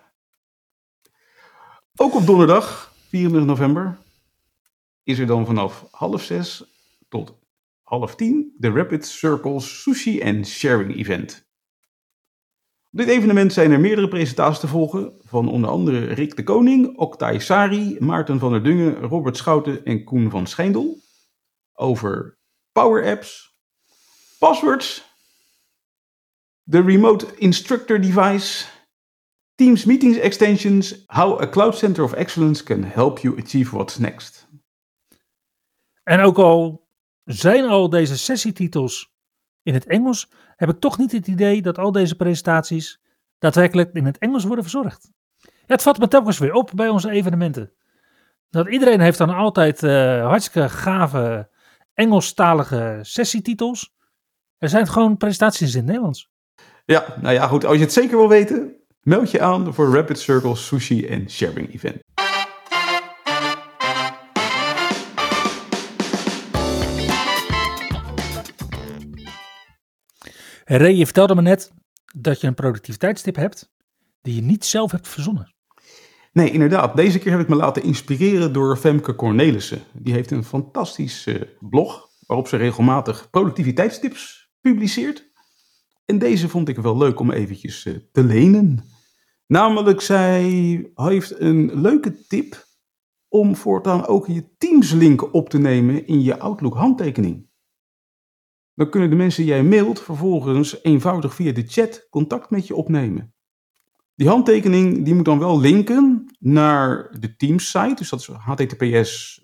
[1.95, 3.97] Ook op donderdag, 24 november,
[5.03, 6.63] is er dan vanaf half zes
[7.09, 7.37] tot
[7.81, 11.47] half tien de Rapid Circles Sushi and Sharing Event.
[12.91, 16.97] Op dit evenement zijn er meerdere presentaties te volgen van onder andere Rick de Koning,
[16.97, 20.97] Oktay Sari, Maarten van der Dungen, Robert Schouten en Koen van Schijndel
[21.73, 22.37] over
[22.71, 23.57] Power Apps,
[24.39, 25.03] passwords,
[26.63, 28.65] de Remote Instructor Device,
[29.63, 34.47] Teams Meetings Extensions, How a Cloud Center of Excellence can help you achieve what's next.
[36.03, 36.87] En ook al
[37.23, 39.13] zijn al deze sessietitels
[39.61, 43.01] in het Engels, heb ik toch niet het idee dat al deze presentaties
[43.37, 45.11] daadwerkelijk in het Engels worden verzorgd.
[45.37, 47.73] Ja, het valt me telkens weer op bij onze evenementen.
[48.49, 51.49] Dat iedereen heeft dan altijd uh, hartstikke gave
[51.93, 53.93] Engelstalige sessietitels.
[54.57, 56.31] Er zijn gewoon presentaties in het Nederlands.
[56.85, 57.65] Ja, nou ja, goed.
[57.65, 61.73] Als je het zeker wil weten, meld je aan voor Rapid Circle Sushi en Sharing
[61.73, 62.01] Event.
[70.65, 71.71] Ray, je vertelde me net
[72.15, 73.71] dat je een productiviteitstip hebt
[74.21, 75.53] die je niet zelf hebt verzonnen.
[76.33, 76.95] Nee, inderdaad.
[76.95, 79.81] Deze keer heb ik me laten inspireren door Femke Cornelissen.
[79.93, 85.31] Die heeft een fantastisch uh, blog waarop ze regelmatig productiviteitstips publiceert.
[86.05, 88.92] En deze vond ik wel leuk om eventjes uh, te lenen.
[89.53, 90.43] Namelijk, zij
[90.93, 92.65] heeft een leuke tip
[93.27, 97.49] om voortaan ook je Teams-link op te nemen in je Outlook handtekening.
[98.73, 102.75] Dan kunnen de mensen die jij mailt vervolgens eenvoudig via de chat contact met je
[102.75, 103.35] opnemen.
[104.15, 107.95] Die handtekening die moet dan wel linken naar de Teams site.
[107.95, 109.43] Dus dat is https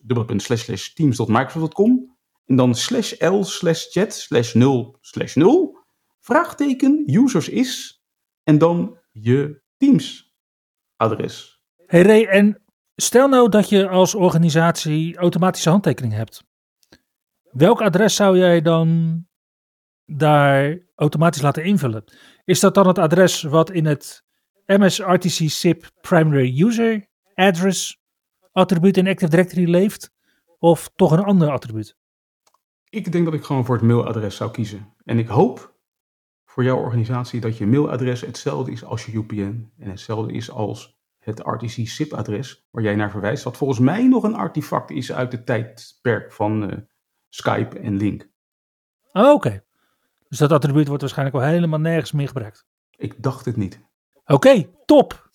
[0.94, 2.18] teams.microsoft.com.
[2.46, 5.78] En dan slash l slash chat slash 0 slash 0.
[6.20, 8.04] Vraagteken users is.
[8.44, 10.34] En dan je Teams
[10.96, 11.62] adres.
[11.86, 12.64] Hey Ray, en
[12.96, 16.44] stel nou dat je als organisatie automatische handtekening hebt.
[17.52, 19.28] Welk adres zou jij dan
[20.06, 22.04] daar automatisch laten invullen?
[22.44, 24.24] Is dat dan het adres wat in het
[24.66, 27.98] MSRTC SIP Primary User Address
[28.52, 30.12] attribuut in Active Directory leeft?
[30.58, 31.96] Of toch een ander attribuut?
[32.90, 34.94] Ik denk dat ik gewoon voor het mailadres zou kiezen.
[35.04, 35.79] En ik hoop
[36.50, 40.98] voor jouw organisatie dat je mailadres hetzelfde is als je UPN en hetzelfde is als
[41.20, 45.32] het RTC SIP-adres waar jij naar verwijst, wat volgens mij nog een artefact is uit
[45.32, 46.78] het tijdperk van uh,
[47.30, 48.30] Skype en Link.
[49.12, 49.64] Oh, Oké.
[50.28, 52.68] Dus dat attribuut wordt waarschijnlijk wel helemaal nergens meer gebruikt.
[52.98, 53.80] Ik dacht het niet.
[54.26, 55.30] Oké, top.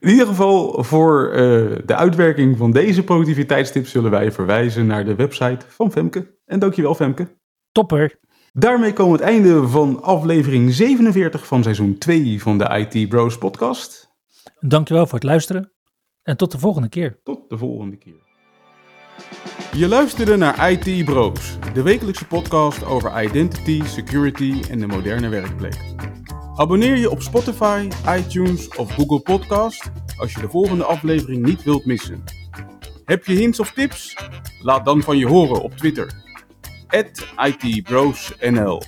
[0.00, 1.36] In ieder geval, voor uh,
[1.84, 6.38] de uitwerking van deze productiviteitstips zullen wij verwijzen naar de website van Femke.
[6.44, 7.36] En dankjewel Femke.
[7.72, 8.20] Topper.
[8.54, 13.38] Daarmee komen we het einde van aflevering 47 van seizoen 2 van de IT Bros
[13.38, 14.10] podcast.
[14.60, 15.72] Dankjewel voor het luisteren
[16.22, 17.20] en tot de volgende keer.
[17.22, 18.22] Tot de volgende keer.
[19.72, 25.94] Je luisterde naar IT Bros, de wekelijkse podcast over identity, security en de moderne werkplek.
[26.54, 31.84] Abonneer je op Spotify, iTunes of Google Podcast als je de volgende aflevering niet wilt
[31.84, 32.24] missen.
[33.04, 34.16] Heb je hints of tips?
[34.62, 36.31] Laat dan van je horen op Twitter.
[36.92, 38.80] @itbrosnl